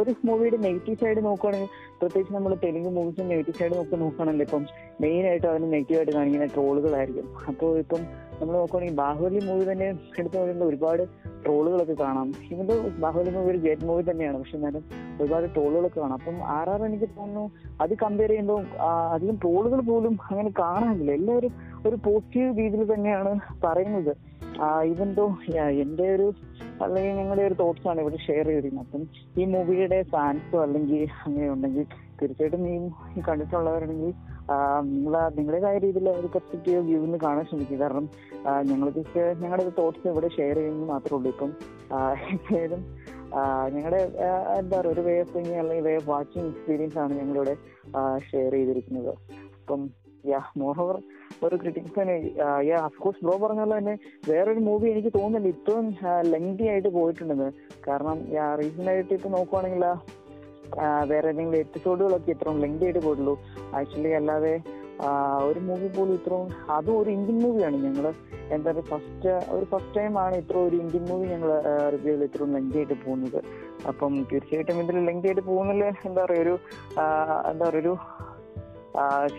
ഒരു 0.01 0.13
മൂവിയുടെ 0.27 0.59
നെഗറ്റീവ് 0.67 0.99
സൈഡ് 1.03 1.23
നോക്കുകയാണെങ്കിൽ 1.47 1.95
പ്രത്യേകിച്ച് 2.01 2.35
നമ്മൾ 2.35 2.57
തെലുങ്ക് 2.65 2.89
മൂവീസും 2.89 3.29
നെഗറ്റീവ് 3.29 3.59
സൈഡ് 3.59 3.77
നോക്കി 3.77 3.97
നോക്കുകയാണെങ്കിൽ 3.97 4.45
ഇപ്പം 4.45 4.67
മെയിൻ 5.01 5.27
ആയിട്ട് 5.27 5.47
അതിന് 5.47 5.73
നെഗറ്റീവ് 5.73 5.99
ആയിട്ട് 5.99 6.13
കാണിക്കുന്ന 6.13 6.45
ട്രോളുകളായിരിക്കും. 6.45 7.29
അപ്പോൾ 7.49 7.79
ഇപ്പം 7.79 8.01
നമ്മൾ 8.41 8.55
നോക്കുകയാണെങ്കിൽ 8.55 8.97
ബാഹുബലി 8.97 9.41
മൂവി 9.45 9.73
തന്നെ 9.73 9.87
എടുത്തു 10.19 10.37
നോക്കുമ്പോൾ 10.37 10.67
ഒരുപാട് 10.67 11.03
ട്രോളുകളൊക്കെ 11.45 11.93
കാണാം. 11.93 12.35
ഇന്നത് 12.51 12.91
ബാഹുബലി 13.01 13.31
മൂവി 13.31 13.51
ഒരു 13.51 13.59
ഗ്രേറ്റ് 13.59 13.83
മൂവി 13.83 14.03
തന്നെയാണ്. 14.11 14.39
പക്ഷെ 14.39 14.57
എന്നാലും 14.57 14.85
ഒരുപാട് 15.21 15.55
ട്രോളുകളൊക്കെ 15.55 16.01
കാണാം. 16.01 16.15
അപ്പം 16.15 16.45
ആർ 16.45 16.71
ആർ 16.71 16.85
എനിക്ക് 16.85 17.05
തോന്നുന്നു 17.05 17.51
അത് 17.81 17.95
കമ്പയർ 17.95 18.29
ചെയ്യുമ്പോൾ 18.29 18.65
അധികം 19.13 19.37
ട്രോളുകൾ 19.37 19.81
പോലും 19.81 20.19
അങ്ങനെ 20.31 20.51
കാണാനില്ല. 20.59 21.13
എല്ലാവരും 21.13 21.76
ഒരു 21.91 21.99
പോസിറ്റീവ് 22.07 22.51
രീതിയിൽ 22.59 22.85
തന്നെയാണ് 22.95 23.33
പറയുന്നത്. 23.65 24.13
ഈവൻ 24.91 25.09
ദോ 25.15 25.25
എന്റെ 25.85 26.07
ഒരു 26.17 26.27
അല്ലെങ്കിൽ 26.85 27.13
ഞങ്ങളുടെ 27.19 27.43
ഒരു 27.49 27.57
തോട്ട്സ് 27.61 27.87
ആണ് 27.91 27.99
ഇവിടെ 28.05 28.19
ഷെയർ 28.27 28.47
ചെയ്തിരുന്നത് 28.51 28.85
അപ്പം 28.85 29.03
ഈ 29.41 29.45
മൂവിയുടെ 29.55 29.99
ഫാൻസോ 30.13 30.59
അല്ലെങ്കിൽ 30.65 31.03
അങ്ങനെ 31.25 31.49
ഉണ്ടെങ്കിൽ 31.55 31.87
തീർച്ചയായിട്ടും 32.21 32.63
ഈ 32.69 33.23
കണ്ടിട്ടുള്ളവരുണ്ടെങ്കിൽ 33.29 34.13
നിങ്ങൾ 34.93 35.15
നിങ്ങളുടേതായ 35.37 35.77
രീതിയിൽ 35.85 36.09
ഒരു 36.21 36.29
പെർസ്പെക്റ്റീവ് 36.35 36.81
വ്യൂ 36.89 36.99
നിന്ന് 37.05 37.19
കാണാൻ 37.25 37.45
ശ്രമിക്കുക. 37.51 37.79
കാരണം 37.83 38.07
ഞങ്ങൾ 38.71 38.89
ജസ്റ്റ് 38.97 39.23
ഞങ്ങളുടെ 39.43 39.73
തോട്ട്സ് 39.79 40.07
ഇവിടെ 40.13 40.29
ഷെയർ 40.37 40.57
ചെയ്യുന്നത് 40.61 40.89
മാത്രമേ 40.93 41.17
ഉള്ളൂ. 41.19 41.31
ഇപ്പം 41.35 41.51
എന്തായാലും 42.35 42.83
ഞങ്ങളുടെ 43.75 44.01
എന്താ 44.59 44.75
പറയുക 44.79 44.93
ഒരു 44.95 45.03
വേ 45.09 45.15
ഓഫ് 45.23 45.33
തിങ്കിങ് 45.37 45.61
അല്ലെങ്കിൽ 45.63 45.85
വേ 45.89 45.95
ഓഫ് 46.01 46.09
വാച്ചിങ് 46.11 46.49
എക്സ്പീരിയൻസ് 46.53 46.99
ആണ് 47.05 47.13
ഞങ്ങളിവിടെ 47.21 47.55
ഷെയർ 48.31 48.53
ചെയ്തിരിക്കുന്നത്. 48.59 49.13
അപ്പം 49.61 49.83
യാ 50.33 50.41
മോറോവർ 50.63 50.99
ഒരു 51.45 51.57
ക്രിറ്റിക്സിന് 51.63 52.15
അഫ്കോഴ്സ് 52.89 53.23
ബ്രോ 53.25 53.35
പറഞ്ഞ 53.43 53.63
പോലെ 53.65 53.75
തന്നെ 53.79 53.95
വേറൊരു 54.31 54.63
മൂവി 54.69 54.87
എനിക്ക് 54.93 55.13
തോന്നുന്നില്ല. 55.19 55.55
ഇത്രയും 55.57 55.89
ലെങ്തി 56.33 56.67
ആയിട്ട് 56.73 56.91
പോയിട്ടുണ്ടെന്ന്. 56.99 57.51
കാരണം 57.89 58.19
റീസെന്റ് 58.61 58.91
ആയിട്ട് 58.93 59.13
ഇപ്പൊ 59.19 59.31
നോക്കുവാണെങ്കിൽ 59.37 59.85
വേറെ 61.11 61.29
ഏതെങ്കിലും 61.33 61.61
എപ്പിസോഡുകളൊക്കെ 61.67 62.31
ഇത്രയും 62.35 62.59
ലെങ്തി 62.65 62.85
ആയിട്ട് 62.87 63.03
പോയിട്ടുള്ളൂ. 63.07 63.37
ആക്ച്വലി 63.81 64.13
അല്ലാതെ 64.21 64.55
ഒരു 65.49 65.61
മൂവി 65.69 65.89
പോലും 65.97 66.15
ഇത്രയും 66.19 66.47
അതും 66.77 66.95
ഒരു 67.01 67.11
ഇന്ത്യൻ 67.17 67.39
മൂവിയാണ് 67.45 67.79
ഞങ്ങൾ 67.87 68.07
എന്താ 68.55 68.73
ഫസ്റ്റ് 68.91 69.31
ഒരു 69.55 69.67
ഫസ്റ്റ് 69.73 69.95
ടൈം 69.97 70.15
ആണ് 70.25 70.35
ഇത്ര 70.43 70.57
ഒരു 70.69 70.77
ഇന്ത്യൻ 70.83 71.05
മൂവി 71.11 71.27
ഞങ്ങൾ 71.33 71.51
റിവ്യൂവിൽ 71.95 72.23
ഇത്രയും 72.29 72.55
ലെങ്തി 72.57 72.79
ആയിട്ട് 72.81 72.97
പോകുന്നത്. 73.05 73.41
അപ്പം 73.91 74.13
തീർച്ചയായിട്ടും 74.31 74.79
ഇതിൽ 74.83 74.99
ലെങ്തി 75.09 75.29
ആയിട്ട് 75.31 75.45
പോകുന്നതിൽ 75.51 75.85
എന്താ 76.09 76.21
പറയുക 76.25 76.45
ഒരു 76.47 76.55
എന്താ 77.51 77.65
പറയുക 77.69 77.83
ഒരു 77.85 77.95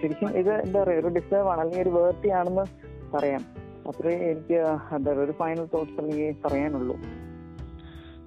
ശരിക്കും 0.02 0.30
ഇത് 0.30 0.54
എന്താ 0.62 0.84
പറയുക 0.84 1.00
ഒരു 1.00 1.08
ഡിസ്റ്റർബ് 1.08 1.48
ആണ് 1.48 1.62
അല്ലെങ്കിൽ 1.62 1.82
ഒരു 1.82 1.90
വേർട്ടി 1.90 2.30
ആണെന്ന് 2.30 2.66
പറയാം. 3.16 3.46
അത്രേ 3.88 4.14
എനിക്ക് 4.32 4.60
എന്താ 4.96 5.12
ഒരു 5.12 5.32
ഫൈനൽ 5.32 5.66
തോട്ട്സ് 5.74 5.98
അല്ലെങ്കിൽ 6.00 6.36
പറയാനുള്ളൂ. 6.46 6.98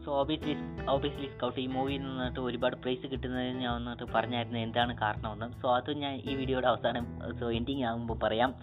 സോ 0.04 0.12
ഓബിയസ്ലി 0.20 0.56
ഓബിയസ്ലി 0.90 1.26
സ്കൗട്ട് 1.26 1.60
ഈ 1.60 1.66
മൂവിയിൽ 1.66 2.02
നിന്നിട്ട് 2.02 2.40
ഒരുപാട് 2.40 2.76
പ്രൈസ് 2.76 3.06
കിട്ടുന്നതിന് 3.06 3.58
ഞാൻ 3.58 3.74
വന്നിട്ട് 3.74 4.12
പറഞ്ഞായിരുന്നു 4.14 4.58
എന്താണ് 4.58 4.98
കാരണമെന്ന്. 4.98 5.60
സോ 5.62 5.76
അത് 5.76 5.90
ഞാൻ 5.96 6.14
ഈ 6.14 6.34
വീഡിയോയുടെ 6.34 6.66
അവസാനം 6.66 7.06
സോ 7.40 7.50
എൻഡിങ് 7.50 7.84
ആകുമ്പോൾ 7.84 8.18
പറയാം. 8.22 8.54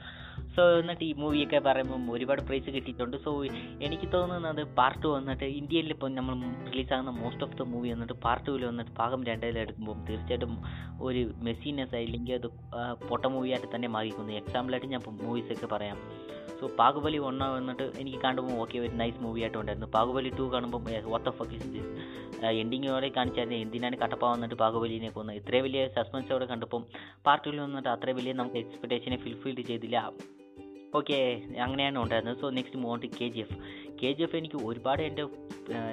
സോ 0.58 0.64
എന്നിട്ട് 0.78 1.04
ഈ 1.08 1.10
മൂവിയൊക്കെ 1.22 1.58
പറയുമ്പം 1.66 2.04
ഒരുപാട് 2.14 2.40
പ്രൈസ് 2.46 2.70
കിട്ടിയിട്ടുണ്ട്. 2.76 3.16
സോ 3.26 3.32
എനിക്ക് 3.86 4.08
തോന്നുന്നത് 4.14 4.62
പാർട്ട് 4.78 5.08
വന്നിട്ട് 5.16 5.48
ഇന്ത്യയിൽ 5.58 5.92
ഇപ്പോൾ 5.96 6.10
നമ്മൾ 6.16 6.38
റിലീസാകുന്ന 6.70 7.12
മോസ്റ്റ് 7.20 7.44
ഓഫ് 7.46 7.56
ദ 7.60 7.66
മൂവി 7.74 7.90
വന്നിട്ട് 7.94 8.16
പാർട്ട് 8.24 8.46
ടുവിൽ 8.48 8.64
വന്നിട്ട് 8.70 8.94
ഭാഗം 9.00 9.22
രണ്ടിൽ 9.30 9.58
എടുക്കുമ്പോൾ 9.64 9.98
തീർച്ചയായിട്ടും 10.08 10.54
ഒരു 11.08 11.22
മെസ്സിനെസ് 11.48 12.02
ഇല്ലെങ്കിൽ 12.06 12.36
അത് 12.40 12.48
പൊട്ട 13.10 13.24
മൂവിയായിട്ട് 13.34 13.70
തന്നെ 13.76 13.90
മാറിക്കുന്നു 13.96 14.34
എക്സാമ്പിളായിട്ട് 14.42 14.90
ഞാൻ 14.94 15.04
മൂവീസൊക്കെ 15.26 15.70
പറയാം. 15.76 16.00
സോ 16.60 16.68
ബാഹുബലി 16.80 17.20
ഒന്ന് 17.30 17.48
വന്നിട്ട് 17.58 17.86
എനിക്ക് 18.02 18.22
കാണുമ്പോൾ 18.24 18.56
ഓക്കെ 18.64 18.80
ഒരു 18.86 18.94
നൈസ് 19.02 19.20
മൂവി 19.26 19.42
ആയിട്ട് 19.46 19.60
ഉണ്ടായിരുന്നു. 19.62 19.90
ബാഹുബലി 19.98 20.32
ടു 20.40 20.48
കാണുമ്പോൾ 20.56 20.82
വാട്ട് 21.14 21.30
ഓഫ് 21.32 21.50
ഇസ് 21.58 21.70
ദിസ് 21.76 21.92
എൻഡിങ്ങോടെ 22.64 23.12
കാണിച്ചായിരുന്നു. 23.20 23.60
എന്തിനാണ് 23.66 24.00
കട്ടപ്പ 24.06 24.24
വന്നിട്ട് 24.34 24.58
ബാഹുബലിനെ 24.64 25.12
കൊന്നത് 25.18 25.38
ഇത്രയും 25.42 25.66
വലിയ 25.68 25.84
സസ്പെൻസോടെ 26.00 26.48
കണ്ടപ്പം 26.54 26.84
പാർട്ടിൽ 27.28 27.60
വന്നിട്ട് 27.66 27.92
അത്ര 27.96 28.18
വലിയ 28.22 28.34
നമുക്ക് 28.42 28.60
എക്സ്പെക്ടേഷനെ 28.64 29.20
ഫുൾഫിൽ 29.26 29.64
ചെയ്തില്ല. 29.72 30.00
ഓക്കെ 30.96 31.17
അങ്ങനെയാണ് 31.63 31.98
ഉണ്ടായിരുന്നത്. 32.03 32.38
So 32.41 32.50
next 32.58 32.79
month 32.84 33.06
K 33.17 33.27
G 33.34 33.41
F 33.44 33.58
K 34.00 34.10
G 34.17 34.24
F 34.25 34.36
എനിക്ക് 34.39 34.60
ഒരുപാട് 34.70 35.01
എന്റെ 35.08 35.24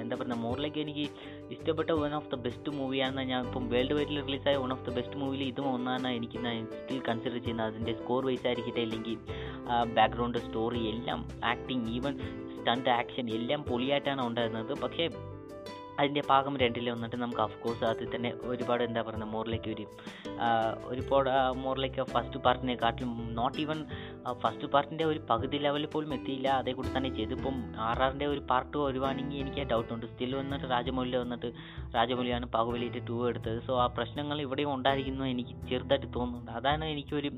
എന്താ 0.01 0.15
പറയുക 0.19 0.37
മോറിലേക്ക് 0.45 0.79
എനിക്ക് 0.83 1.05
ഇഷ്ടപ്പെട്ട 1.53 1.91
വൺ 2.01 2.13
ഓഫ് 2.19 2.29
ദ 2.33 2.37
ബെസ്റ്റ് 2.45 2.71
മൂവിയാണ് 2.77 3.21
ഞാൻ 3.31 3.41
ഇപ്പം 3.47 3.65
വേൾഡ് 3.73 3.95
വൈഡിൽ 3.97 4.19
റിലീസായ 4.27 4.55
വൺ 4.63 4.73
ഓഫ് 4.75 4.85
ദ 4.87 4.93
ബെസ്റ്റ് 4.97 5.19
മൂവിയിൽ 5.21 5.43
ഇതും 5.51 5.67
ഒന്നാണ് 5.73 6.09
എനിക്ക് 6.19 6.39
ഞാൻ 6.47 6.57
സ്റ്റിൽ 6.73 7.01
കൺസിഡർ 7.09 7.37
ചെയ്യുന്നത്. 7.37 7.69
അതിന്റെ 7.71 7.95
സ്കോർ 8.01 8.23
വൈസ് 8.29 8.47
ആയിരിക്കട്ടെ 8.49 8.83
അല്ലെങ്കിൽ 8.87 9.17
ബാക്ക്ഗ്രൗണ്ട് 9.99 10.39
സ്റ്റോറി 10.47 10.83
എല്ലാം 10.93 11.21
ആക്ടിങ് 11.53 11.87
ഈവൻ 11.97 12.15
സ്റ്റണ്ട് 12.57 12.91
ആക്ഷൻ 12.99 13.25
എല്ലാം 13.39 13.63
പൊളിയായിട്ടാണ് 13.71 14.21
ഉണ്ടായിരുന്നത്. 14.29 14.75
പക്ഷേ 14.83 15.05
അതിന്റെ 15.99 16.21
പാകം 16.29 16.53
രണ്ടിൽ 16.61 16.87
വന്നിട്ട് 16.93 17.17
നമുക്ക് 17.21 17.41
അഫ്കോഴ്സ് 17.43 17.83
അതിൽ 17.89 18.07
തന്നെ 18.13 18.29
ഒരുപാട് 18.51 18.81
എന്താ 18.85 19.01
പറയുക 19.07 19.27
മോറിലേക്ക് 19.33 19.69
വരും 19.73 19.91
ഒരുപാട് 20.91 21.29
മോറിലേക്ക് 21.65 22.03
ഫസ്റ്റ് 22.13 22.39
പാർട്ടിനെക്കാട്ടിലും 22.45 23.11
നോട്ട് 23.37 23.59
ഈവൻ 23.63 23.79
ഫസ്റ്റ് 24.33 24.67
പാർട്ടിന്റെ 24.67 25.05
ഒരു 25.05 25.19
പകുതി 25.29 25.57
ലെവലിൽ 25.57 25.85
പോലും 25.85 26.13
എത്തിയില്ല. 26.13 26.47
അതേ 26.47 26.71
കൂടി 26.71 26.89
തന്നെ 26.97 27.09
ചെയ്തു. 27.09 27.33
ഇപ്പം 27.33 27.75
ആർ 27.77 28.03
ആറിന്റെ 28.03 28.25
ഒരു 28.25 28.39
പാർട്ട് 28.39 28.77
വരുവാണെങ്കിൽ 28.77 29.37
എനിക്ക് 29.37 29.61
ഡൗട്ട് 29.71 29.93
ഉണ്ട്. 29.93 30.05
സ്റ്റിൽ 30.05 30.35
വന്നിട്ട് 30.35 30.65
രാജമൗലി 30.65 31.17
വന്നിട്ട് 31.17 31.53
രാജമൗലിയാണ് 31.95 32.45
പാകുബലിയിട്ട് 32.45 33.07
ടൂ 33.07 33.27
എടുത്തത്. 33.29 33.59
സോ 33.59 33.81
ആ 33.81 33.87
പ്രശ്നങ്ങൾ 33.87 34.41
ഇവിടെയും 34.41 34.73
ഉണ്ടായിരിക്കുന്നു 34.73 35.25
എനിക്ക് 35.25 35.67
ചെറുതായിട്ട് 35.69 36.07
തോന്നുന്നുണ്ട്. 36.15 36.51
അതാണ് 36.51 36.85
എനിക്കൊരു 36.85 37.29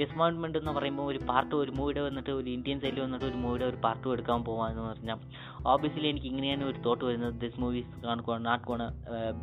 ഡിസപ്പോയിൻമെന്റ് 0.00 0.58
എന്ന് 0.58 0.72
പറയുമ്പോൾ 0.72 1.02
ഒരു 1.02 1.18
പാർട്ട് 1.18 1.54
ഒരു 1.54 1.70
മൂവിയുടെ 1.70 2.00
വന്നിട്ട് 2.00 2.30
ഒരു 2.30 2.50
ഇന്ത്യൻ 2.50 2.80
സൈഡിൽ 2.80 3.00
വന്നിട്ട് 3.00 3.24
ഒരു 3.24 3.34
മൂവിയുടെ 3.34 3.64
ഒരു 3.64 3.76
പാർട്ട് 3.76 4.08
എടുക്കാൻ 4.08 4.44
പോകാമെന്ന് 4.44 4.82
പറഞ്ഞാൽ 4.82 5.18
ഓബിയസ്ലി 5.66 6.08
എനിക്ക് 6.08 6.26
ഇങ്ങനെയാണ് 6.26 6.64
ഒരു 6.64 6.78
തോട്ട് 6.78 7.04
വരുന്നത്. 7.04 7.40
This 7.40 7.60
movies 7.60 8.04
not 8.04 8.22
gonna 8.68 8.82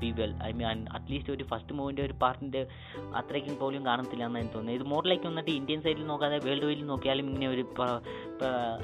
be 0.02 0.12
well 0.12 0.36
I 0.44 0.52
mean 0.52 0.86
at least 0.92 1.34
ഒരു 1.34 1.44
ഫസ്റ്റ് 1.44 1.74
മൂവിന്റെ 1.74 2.04
ഒരു 2.04 2.14
പാർട്ടിന്റെ 2.14 2.68
അത്രയ്ക്കും 3.16 3.60
പോലും 3.60 3.86
കാണത്തില്ല 3.86 4.26
എന്ന് 4.26 4.40
എനിക്ക് 4.40 4.56
തോന്നുന്നത്. 4.56 4.82
ഇത് 4.82 4.90
മോറിലേക്ക് 4.94 5.28
വന്നിട്ട് 5.28 5.52
ഇന്ത്യൻ 5.52 5.82
സൈഡിൽ 5.82 6.06
നോക്കാതെ 6.06 6.40
വേൾഡ് 6.46 6.66
വൈഡിൽ 6.66 6.83
നോക്കിയാലും 6.92 7.26
ഇങ്ങനെ 7.32 7.48
ഒരു 7.56 7.64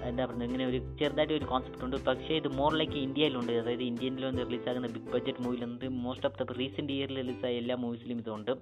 എന്താ 0.09 0.21
പറയുക 0.25 0.43
ഇങ്ങനെ 0.49 0.65
ഒരു 0.71 0.79
ചെറുതായിട്ട് 0.99 1.35
ഒരു 1.39 1.47
കോൺസെപ്റ്റ് 1.51 1.85
ഉണ്ട്. 1.85 1.97
പക്ഷേ 2.07 2.33
ഇത് 2.41 2.49
മോർ 2.59 2.71
ലൈക്ക് 2.81 2.97
ഇന്ത്യയിലുണ്ട്. 3.07 3.53
അതായത് 3.61 3.83
ഇന്ത്യയിൽ 3.91 4.25
വന്ന് 4.29 4.45
റിലീസാകുന്ന 4.49 4.89
ബിഗ് 4.95 5.11
ബഡ്ജറ്റ് 5.15 5.43
വന്നിട്ട് 5.65 5.89
മോസ്റ്റ് 6.05 6.27
ഓഫ് 6.29 6.37
ദ 6.43 6.57
റീസെന്റ് 6.61 6.93
ഇയറിൽ 6.97 7.17
റിലീസായ 7.21 7.61
എല്ലാ 7.63 7.77
മൂവീസിലും 7.83 8.19
ഇതുണ്ട്. 8.23 8.53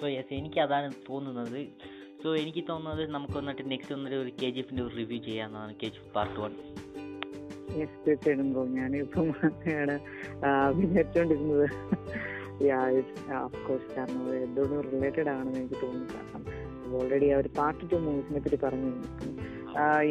സോ 0.00 0.06
യെസ് 0.16 0.34
എനിക്ക് 0.40 0.60
അതാണ് 0.66 0.90
തോന്നുന്നത്. 1.10 1.60
സോ 2.22 2.28
എനിക്ക് 2.42 2.62
തോന്നുന്നത് 2.68 3.02
നമുക്ക് 3.14 3.36
വന്നിട്ട് 3.38 3.70
നെക്സ്റ്റ് 3.70 3.94
വന്നിട്ട് 3.94 4.16
ഒരു 4.16 4.30
കെ 4.42 4.48
ജി 4.50 4.60
എഫിന്റെ 4.60 4.82
ഒരു 4.82 4.94
റിവ്യൂ 5.00 5.18
ചെയ്യാമെന്നാണ് 5.28 5.72
K 5.82 5.88
G 5.94 6.00
F 6.02 6.12
part 6.14 6.38
one 6.40 6.54
തീർച്ചയായിട്ടും 7.76 8.70
ഞാനിപ്പം 8.76 9.26
ആണ് 9.80 9.96
വിചാരിച്ചുകൊണ്ടിരുന്നത് 10.78 11.66
ഓഫ്കോഴ്സ് 13.44 13.88
കാരണം 13.96 14.22
എന്തോടും 14.44 14.80
റിലേറ്റഡ് 14.92 15.28
ആണെന്ന് 15.28 15.58
എനിക്ക് 15.60 15.78
തോന്നുന്നു. 15.82 16.08
കാരണം 16.14 16.44
ഓൾറെഡി 16.98 17.28
അവർ 17.36 17.46
പാർട്ട് 17.60 17.84
ടു 17.92 17.96
മൂവീസിനെ 18.06 18.40
പറ്റി 18.46 18.58
പറഞ്ഞു 18.64 18.90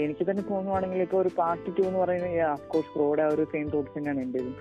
എനിക്ക് 0.03 0.23
തന്നെ 0.29 0.43
തോന്നുവാണെങ്കിൽ 0.49 1.01
ഇപ്പോൾ 1.05 1.19
ഒരു 1.21 1.31
പാർട്ട് 1.39 1.69
ടു 1.77 1.83
എന്ന് 1.89 1.99
പറയുന്നത് 2.01 2.39
അഫ്കോഴ്സ് 2.49 2.91
ബ്രോയുടെ 2.95 3.23
ആ 3.25 3.29
ഒരു 3.35 3.43
സെയിം 3.51 3.67
തോട്ട്സ് 3.73 3.95
തന്നെയാണ് 3.97 4.21
എന്റെതും 4.25 4.53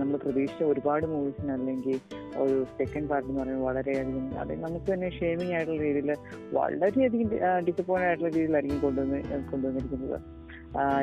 നമ്മൾ 0.00 0.14
പ്രതീക്ഷിച്ച 0.24 0.64
ഒരുപാട് 0.72 1.06
മൂവീസിന് 1.12 1.52
അല്ലെങ്കിൽ 1.52 1.96
ഒരു 2.44 2.56
സെക്കൻഡ് 2.78 3.08
പാർട്ട് 3.10 3.28
എന്ന് 3.28 3.40
പറയുന്നത് 3.40 3.66
വളരെയധികം. 3.68 4.26
അത് 4.42 4.52
നമുക്ക് 4.64 4.88
തന്നെ 4.92 5.10
ഷേമിങ് 5.18 5.54
ആയിട്ടുള്ള 5.58 5.82
രീതിയിൽ 5.82 6.12
വളരെയധികം 6.58 7.30
ഡിസപ്പോയിന്റ് 7.68 8.08
ആയിട്ടുള്ള 8.08 8.32
രീതിയിലായിരിക്കും 8.36 8.80
കൊണ്ടുവന്ന് 8.86 9.20
കൊണ്ടുവന്നിരിക്കുന്നത്. 9.52 10.18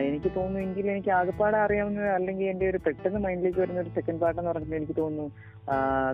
എനിക്ക് 0.07 0.29
തോന്നുന്നു 0.37 0.59
എങ്കിൽ 0.65 0.85
എനിക്ക് 0.93 1.11
ആകെപ്പാടെ 1.17 1.57
അറിയാവുന്ന 1.65 2.07
അല്ലെങ്കിൽ 2.15 2.45
എന്റെ 2.53 2.65
ഒരു 2.71 2.79
പെട്ടെന്ന് 2.85 3.19
മൈൻഡിലേക്ക് 3.25 3.59
വരുന്ന 3.61 3.79
ഒരു 3.83 3.91
സെക്കൻഡ് 3.97 4.21
പാർട്ട് 4.23 4.39
എന്ന് 4.41 4.51
പറഞ്ഞാൽ 4.51 4.77
എനിക്ക് 4.79 4.95
തോന്നുന്നു 5.01 5.25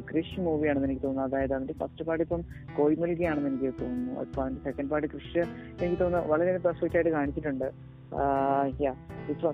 ക്രിഷ് 0.10 0.40
മൂവിയാണെന്ന് 0.46 0.88
എനിക്ക് 0.90 1.04
തോന്നുന്നു. 1.06 1.28
അതായത് 1.28 1.54
അതിന്റെ 1.58 1.76
ഫസ്റ്റ് 1.82 2.06
പാർട്ട് 2.08 2.24
ഇപ്പം 2.26 2.42
കോയിമൽകിയാണെന്ന് 2.78 3.50
എനിക്ക് 3.52 3.72
തോന്നുന്നു. 3.82 4.12
അപ്പൊ 4.22 4.42
അതിന്റെ 4.44 4.62
സെക്കൻഡ് 4.68 4.90
പാർട്ട് 4.92 5.08
ക്രിഷ് 5.14 5.42
എനിക്ക് 5.82 6.00
തോന്നുന്നു 6.04 6.30
വളരെ 6.32 6.58
പെർഫെക്റ്റ് 6.68 6.98
ആയിട്ട് 7.00 7.14
കാണിച്ചിട്ടുണ്ട്. 7.18 7.68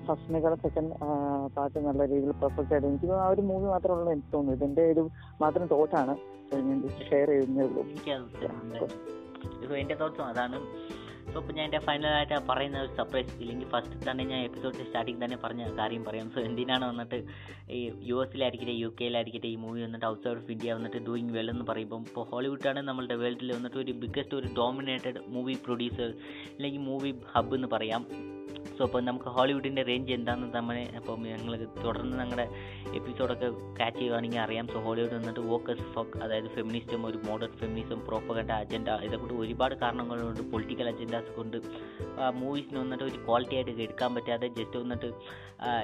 ഫസ്റ്റിനേക്കാളും 0.08 0.58
സെക്കൻഡ് 0.66 0.92
പാർട്ട് 1.56 1.78
നല്ല 1.88 2.02
രീതിയിൽ 2.12 2.34
പെർഫെക്റ്റ് 2.44 2.72
ആയിട്ട് 2.74 2.88
എനിക്ക് 2.90 3.06
തോന്നുന്നു 3.06 3.26
ആ 3.28 3.32
ഒരു 3.36 3.42
മൂവി 3.50 3.66
മാത്രമേ 3.74 3.96
ഉള്ളൂ 3.98 4.12
എനിക്ക് 4.16 4.32
തോന്നുന്നു 4.36 4.58
ഇതിന്റെ 4.58 4.84
ഒരു 4.94 5.04
മാത്രം 5.44 5.66
തോട്ടാണ് 5.74 6.14
ഞാൻ 6.68 6.78
ഷെയർ 7.08 7.28
ചെയ്യുന്നേ 7.34 7.64
ഉള്ളൂ. 7.68 7.82
സോ 9.68 9.72
എന്റെ 9.82 9.96
തോട്ട്സും 10.02 10.26
അതാണ്. 10.32 10.58
സോ 11.30 11.40
അപ്പോൾ 11.40 11.52
ഞാൻ 11.52 11.64
എന്റെ 11.64 11.78
ഫൈനലായിട്ട് 11.78 12.36
പറയുന്ന 12.48 12.80
ഒരു 12.80 12.90
സർപ്രൈസ് 12.96 13.32
ഇല്ലെങ്കിൽ 13.42 13.68
ഫസ്റ്റ് 13.68 14.10
തന്നെ 14.10 14.24
ഞാൻ 14.24 14.40
എപ്പിസോഡ് 14.44 14.74
സ്റ്റാർട്ടിങ് 14.74 15.24
തന്നെ 15.24 15.36
പറഞ്ഞ 15.44 15.76
കാര്യം 15.78 16.04
പറയാം. 16.04 16.30
സോ 16.30 16.40
എന്തിനാണ് 16.40 16.84
വന്നിട്ട് 16.84 17.24
ഈ 17.70 17.92
യു 18.02 18.22
എസിലായിരിക്കട്ടെ 18.24 18.72
യു 18.72 18.94
കെയിലായിരിക്കട്ടെ 19.00 19.46
ഈ 19.46 19.56
മൂവി 19.56 19.82
വന്നിട്ട് 19.82 20.06
ഔട്ട്സൈഡ് 20.06 20.36
ഓഫ് 20.36 20.50
ഇന്ത്യ 20.50 20.72
വന്നിട്ട് 20.72 20.96
ഡൂയിങ് 20.96 21.30
വെൽ 21.30 21.50
എന്ന് 21.50 21.64
പറയുമ്പോൾ 21.64 22.00
ഇപ്പോൾ 22.00 22.26
ഹോളിവുഡാണ് 22.30 22.82
നമ്മളുടെ 22.82 23.14
വേൾഡിൽ 23.14 23.52
വന്നിട്ട് 23.52 23.76
ഒരു 23.76 23.92
ബിഗ്ഗസ്റ്റ് 23.92 24.36
ഒരു 24.36 24.50
ഡോമിനേറ്റഡ് 24.56 25.20
മൂവി 25.26 25.56
പ്രൊഡ്യൂസർ 25.66 26.10
അല്ലെങ്കിൽ 26.56 26.80
മൂവി 26.80 27.14
ഹബ്ബ് 27.34 27.54
എന്ന് 27.54 27.68
പറയാം. 27.68 28.04
സോ 28.78 28.84
അപ്പോൾ 28.84 29.02
നമുക്ക് 29.02 29.24
ഹോളിവുഡിന്റെ 29.24 29.82
റേഞ്ച് 29.82 30.12
എന്താണെന്ന് 30.12 30.56
നമ്മൾ 30.56 30.76
അപ്പം 31.00 31.22
ഞങ്ങൾ 31.22 31.52
തുടർന്ന് 31.84 32.16
ഞങ്ങളുടെ 32.16 32.46
എപ്പിസോഡൊക്കെ 32.98 33.48
കാച്ച് 33.80 33.98
ചെയ്യുകയാണെങ്കിൽ 33.98 34.38
അറിയാം. 34.38 34.68
സോ 34.72 34.80
ഹോളിവുഡ് 34.80 35.14
വന്നിട്ട് 35.14 35.40
വോക്കസ് 35.52 35.86
ഫോക്ക് 35.94 36.18
അതായത് 36.18 36.48
ഫെമിനിസ്റ്റും 36.56 37.06
ഒരു 37.06 37.20
മോഡേൺ 37.28 37.52
ഫെമിനിസം 37.62 38.00
പ്രോപ്പഗണ്ട 38.06 38.50
അജണ്ട 38.50 38.88
ഇതൊക്കെ 38.88 39.34
ഒരുപാട് 39.34 39.74
കാരണങ്ങളുണ്ട്. 39.74 40.42
പൊളിറ്റിക്കൽ 40.52 40.88
അജണ്ടാസ് 40.88 41.32
കൊണ്ട് 41.38 41.56
മൂവീസിന് 42.42 42.78
വന്നിട്ട് 42.78 43.04
ഒരു 43.04 43.18
ക്വാളിറ്റി 43.26 43.54
ആയിട്ട് 43.54 43.70
എടുക്കാൻ 43.70 44.14
പറ്റാതെ 44.14 44.48
ജസ്റ്റ് 44.48 44.76
വന്നിട്ട് 44.76 45.10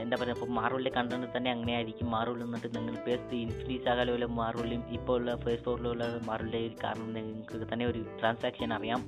എന്താ 0.00 0.16
പറയുക 0.20 0.34
ഇപ്പോൾ 0.36 0.50
മാറുള്ളിലെ 0.52 0.90
കണ്ടന്റ് 0.96 1.26
തന്നെ 1.36 1.50
അങ്ങനെ 1.50 1.72
ആയിരിക്കും 1.74 2.10
മാർവൽ 2.10 2.40
വന്നിട്ട് 2.42 2.68
നിങ്ങൾ 2.76 2.94
പേസ്റ്റ് 3.06 3.36
ഇൻഫ്ലീസ് 3.36 3.88
ആകാലുള്ള 3.88 4.26
മാറുള്ളിയും 4.40 4.82
ഇപ്പോൾ 4.92 5.14
ഉള്ള 5.20 5.36
ഫേസ് 5.36 5.62
ഫോറിലുള്ള 5.64 6.04
ഒരു 6.04 6.70
കാരണം 6.84 7.14
നിങ്ങൾക്ക് 7.14 7.72
തന്നെ 7.72 7.86
ഒരു 7.86 8.02
ട്രാൻസാക്ഷൻ 8.20 8.72
അറിയാം. 8.72 9.02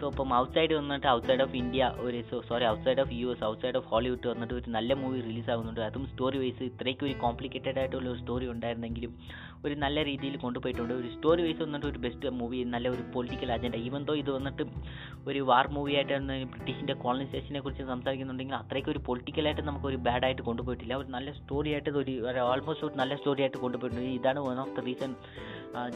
സോ 0.00 0.08
ഇപ്പം 0.12 0.30
ഔട്ട്സൈഡ് 0.40 0.74
വന്നിട്ട് 0.78 1.06
ഔട്ട്സൈഡ് 1.14 1.42
ഓഫ് 1.44 1.54
ഇന്ത്യ 1.60 1.86
ഒരു 2.04 2.18
sorry 2.48 2.64
outside 2.72 3.00
of 3.02 3.12
U 3.20 3.26
S 3.32 3.44
outside 3.48 3.78
of 3.80 3.86
Hollywood 3.92 4.28
വന്നിട്ട് 4.32 4.54
ഒരു 4.58 4.70
നല്ല 4.76 4.94
മൂവി 5.00 5.18
റിലീസ് 5.26 5.50
ആകുന്നുണ്ട് 5.54 5.80
അതും 5.86 6.04
സ്റ്റോറി 6.12 6.38
വൈസ് 6.42 6.62
ഇത്രയ്ക്ക് 6.70 7.04
ഒരു 7.08 7.14
കോംപ്ലിക്കേറ്റഡ് 7.24 7.78
ആയിട്ടുള്ള 7.82 8.08
ഒരു 8.12 8.18
സ്റ്റോറി 8.22 8.46
ഉണ്ടായിരുന്നെങ്കിലും 8.54 9.12
ഒരു 9.66 9.74
നല്ല 9.82 10.04
രീതിയിൽ 10.08 10.34
കൊണ്ടുപോയിട്ടുണ്ട്. 10.44 10.94
ഒരു 11.00 11.08
സ്റ്റോറി 11.14 11.42
വൈസ് 11.46 11.60
വന്നിട്ട് 11.64 11.86
ഒരു 11.90 11.98
ബെസ്റ്റ് 12.04 12.30
മൂവി 12.40 12.58
നല്ല 12.74 12.88
ഒരു 12.94 13.02
പൊളിറ്റിക്കൽ 13.14 13.50
അജണ്ട 13.56 13.78
ഈവൻ 13.88 14.04
ദോ 14.08 14.14
ഇത് 14.22 14.30
വന്നിട്ട് 14.36 14.64
ഒരു 15.30 15.40
വാർ 15.50 15.66
മൂവി 15.76 15.92
ആയിട്ടാണ് 15.98 16.36
ബ്രിട്ടീഷിന്റെ 16.52 16.94
കോളനൈസേഷനെ 17.02 17.60
കുറിച്ച് 17.64 17.86
സംസാരിക്കുന്നുണ്ടെങ്കിൽ 17.92 18.56
അത്രയ്ക്ക് 18.62 18.90
ഒരു 18.94 19.02
പൊളിറ്റിക്കലായിട്ട് 19.08 19.64
നമുക്ക് 19.68 19.88
ഒരു 19.90 19.98
ബാഡ് 20.06 20.26
ആയിട്ട് 20.28 20.42
കൊണ്ടുപോയിട്ടില്ല. 20.48 20.94
ഒരു 21.02 21.10
നല്ല 21.16 21.30
സ്റ്റോറി 21.40 21.72
ആയിട്ട് 21.76 21.90
ഒരു 22.02 22.14
ഓൾമോസ്റ്റ് 22.52 22.86
ഒരു 22.88 22.96
നല്ല 23.02 23.14
സ്റ്റോറി 23.20 23.42
ആയിട്ട് 23.46 23.60
കൊണ്ടുപോയിട്ടുണ്ട്. 23.66 24.08
ഇതാണ് 24.20 24.42
one 24.48 24.60
of 24.64 24.74
the 24.78 24.86
reason 24.88 25.12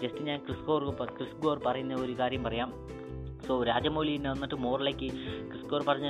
just 0.03 0.27
ഞാൻ 0.31 0.39
ക്രിസ് 0.49 0.67
ഗോർ 0.69 0.85
ക്രിസ് 1.19 1.39
ഗോർ 1.47 1.59
പറയുന്ന 1.69 2.03
ഒരു 2.05 2.17
കാര്യം 2.21 2.45
പറയാം. 2.49 2.71
സോ 3.47 3.55
രാജമൗലിനെ 3.71 4.29
വന്നിട്ട് 4.31 4.55
മോറിലേക്ക് 4.67 5.09
ക്രിസ്കോർ 5.51 5.83
പറഞ്ഞ 5.89 6.07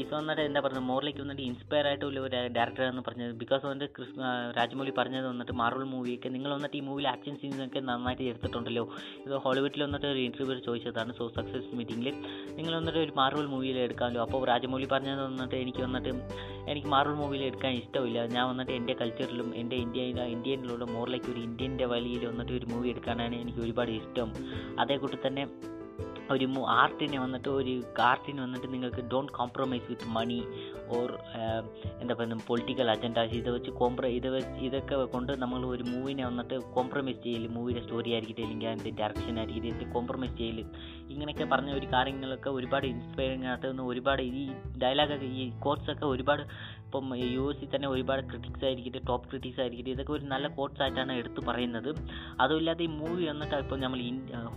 ഈസോ 0.00 0.14
വന്നിട്ട് 0.16 0.42
എന്താ 0.42 0.60
പറഞ്ഞത്? 0.60 0.84
മോറിലേക്ക് 0.92 1.20
വന്നിട്ട് 1.24 1.42
ഇൻസ്പയർ 1.42 1.86
ആയിട്ടുള്ള 1.86 2.20
ഒരു 2.20 2.36
ഡയറക്ടറാണെന്ന് 2.56 3.04
പറഞ്ഞത്. 3.08 3.32
ബിക്കോസ് 3.42 3.66
വന്നിട്ട് 3.66 3.94
ക്രിസ് 3.96 4.16
രാജമൗലി 4.58 4.92
പറഞ്ഞത് 4.98 5.26
വന്നിട്ട് 5.26 5.52
മാർവൽ 5.52 5.84
മൂവിയൊക്കെ 5.94 6.28
നിങ്ങൾ 6.36 6.50
വന്നിട്ട് 6.56 6.76
ഈ 6.76 6.80
മൂവിയിൽ 6.80 7.08
ആക്ഷൻ 7.14 7.36
സീൻസൊക്കെ 7.42 7.80
നന്നായിട്ട് 7.90 8.22
എടുത്തിട്ടുണ്ടല്ലോ. 8.22 8.84
ഇത് 9.26 9.34
ഹോളിവുഡിൽ 9.46 9.82
വന്നിട്ട് 9.86 10.06
ഒരു 10.06 10.18
ഇന്റർവ്യൂ 10.18 10.58
ചോദിച്ചതാണ്. 10.68 11.12
സോ 11.18 11.26
സക്സസ് 11.38 11.76
മീറ്റിംഗിൽ 11.78 12.10
നിങ്ങൾ 12.58 12.72
വന്നിട്ട് 12.78 12.98
ഒരു 12.98 13.12
മാർവൽ 13.20 13.46
മൂവിയിൽ 13.54 13.78
എടുക്കാമല്ലോ. 13.86 14.22
അപ്പോൾ 14.26 14.46
രാജമൗലി 14.52 14.88
പറഞ്ഞത് 14.94 15.22
വന്നിട്ട് 15.28 15.54
എനിക്ക് 15.54 15.82
വന്നിട്ട് 15.86 16.12
എനിക്ക് 16.72 16.88
മാർവൽ 16.88 17.16
മൂവിയിൽ 17.22 17.42
എടുക്കാൻ 17.48 17.72
ഇഷ്ടമില്ല. 17.82 18.18
ഞാൻ 18.26 18.44
വന്നിട്ട് 18.48 18.72
എന്റെ 18.72 18.94
കൾച്ചറിലും 19.00 19.48
എന്റെ 19.62 19.76
ഇന്ത്യ 19.76 20.02
ഇന്ത്യയിലുള്ള 20.36 20.84
മോറിലേക്ക് 20.96 21.30
ഒരു 21.32 21.40
ഇന്ത്യന്റെ 21.40 21.86
വലിയിൽ 21.94 22.22
വന്നിട്ട് 22.30 22.52
ഒരു 22.52 22.66
മൂവി 22.72 22.88
എടുക്കാനാണ് 22.88 23.34
എനിക്ക് 23.42 23.60
ഒരുപാട് 23.66 23.90
ഇഷ്ടം. 23.90 24.30
അതേ 24.80 24.96
കൂട്ടി 24.96 25.18
തന്നെ 25.26 25.44
ഒരു 26.30 26.64
ആർട്ടിനെ 26.66 27.18
വന്നിട്ട് 27.18 27.48
ഒരു 27.48 27.82
ആർട്ടിന് 28.00 28.42
വന്നിട്ട് 28.42 28.72
നിങ്ങൾക്ക് 28.72 29.00
don't 29.00 29.32
compromise 29.32 29.86
with 29.88 30.08
money 30.08 30.44
or 30.88 31.18
എന്താ 32.00 32.14
പറയുക 32.14 32.38
പൊളിറ്റിക്കൽ 32.46 32.90
അജണ്ട 32.90 33.18
ഇത് 33.18 33.50
വെച്ച് 33.50 33.70
കോംപ്ര 33.70 34.06
ഇത് 34.06 34.28
വെച്ച് 34.28 34.64
ഇതൊക്കെ 34.64 35.04
കൊണ്ട് 35.04 35.32
നമ്മൾ 35.32 35.66
ഒരു 35.66 35.82
മൂവിനെ 35.82 36.24
വന്നിട്ട് 36.24 36.58
കോംപ്രമൈസ് 36.74 37.22
ചെയ്യൽ 37.22 37.46
മൂവിയുടെ 37.48 37.80
സ്റ്റോറി 37.80 38.10
ആയിരിക്കട്ടെ 38.10 38.42
അല്ലെങ്കിൽ 38.42 38.68
അതിന്റെ 38.68 38.90
ഡയറക്ഷൻ 38.90 39.38
ആയിരിക്കട്ടെ 39.38 39.92
കോംപ്രമൈസ് 39.92 40.36
ചെയ്യൽ. 40.36 40.64
ഇങ്ങനെയൊക്കെ 41.10 41.44
പറഞ്ഞ 41.44 41.72
ഒരു 41.72 41.86
കാര്യങ്ങളൊക്കെ 41.86 42.50
ഒരുപാട് 42.50 42.86
ഇൻസ്പയറിംഗ് 42.86 43.46
ആയിട്ട് 43.46 43.66
ഒരുപാട് 43.66 44.22
ഈ 44.22 44.52
ഡയലോഗൊക്കെ 44.78 45.26
ഈ 45.26 45.52
കോട്ട്സൊക്കെ 45.60 46.06
ഒരുപാട് 46.06 46.42
ഇപ്പം 46.96 47.16
യു 47.32 47.42
എസിൽ 47.52 47.68
തന്നെ 47.74 47.88
ഒരുപാട് 47.94 48.22
ക്രിറ്റിക്സ് 48.28 48.64
ആയിരിക്കട്ടെ 48.68 49.00
ടോപ്പ് 49.08 49.26
ക്രിറ്റിക്സ് 49.30 49.60
ആയിരിക്കട്ടെ 49.62 49.90
ഇതൊക്കെ 49.94 50.12
ഒരു 50.12 50.24
നല്ല 50.32 50.46
കോട്ട്സ് 50.58 50.82
ആയിട്ടാണ് 50.84 51.12
എടുത്ത് 51.20 51.40
പറയുന്നത്. 51.48 51.90
അതുമില്ലാതെ 52.42 52.84
ഈ 52.86 52.90
മൂവി 53.00 53.24
വന്നിട്ട് 53.30 53.56
ഇപ്പം 53.64 53.80
നമ്മൾ 53.84 54.00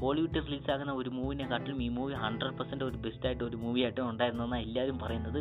ഹോളിവുഡ് 0.01 0.43
റിലീസ് 0.47 0.71
ആകുന്ന 0.75 0.93
ഒരു 1.01 1.11
മൂവിനെക്കാട്ടിലും 1.17 1.79
ഈ 1.87 1.89
മൂവി 1.99 2.15
ഹൺഡ്രഡ് 2.25 2.57
പെർസെന്റ് 2.59 2.85
ഒരു 2.89 2.97
ബെസ്റ്റ് 3.05 3.27
ആയിട്ട് 3.29 3.43
ഒരു 3.49 3.59
മൂവി 3.65 3.81
ആയിട്ട് 3.85 4.01
ഉണ്ടായിരുന്നെന്നാണ് 4.11 4.63
എല്ലാവരും 4.67 4.99
പറയുന്നത്. 5.05 5.39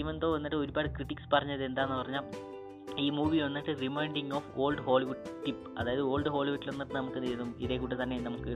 ഈവൻ 0.00 0.18
തോ 0.24 0.30
വന്നിട്ട് 0.36 0.58
ഒരുപാട് 0.64 0.88
ക്രിറ്റിക്സ് 0.98 1.30
പറഞ്ഞത് 1.36 1.64
എന്താണെന്ന് 1.70 1.98
പറഞ്ഞാൽ 2.02 2.24
ഈ 3.04 3.06
മൂവി 3.16 3.38
വന്നിട്ട് 3.44 3.72
reminding 3.84 4.32
of 4.38 4.50
old 4.62 4.82
Hollywood 4.86 5.22
tip 5.46 5.64
അതായത് 5.78 6.02
ഓൾഡ് 6.10 6.30
ഹോളിവുഡിൽ 6.34 6.68
വന്നിട്ട് 6.70 6.94
നമുക്ക് 6.96 7.18
ഇത് 7.20 7.26
ചെയ്തും 7.26 7.50
ഇതേ 7.64 7.76
കൂട്ട് 7.82 7.96
തന്നെ 8.02 8.16
നമുക്ക് 8.26 8.52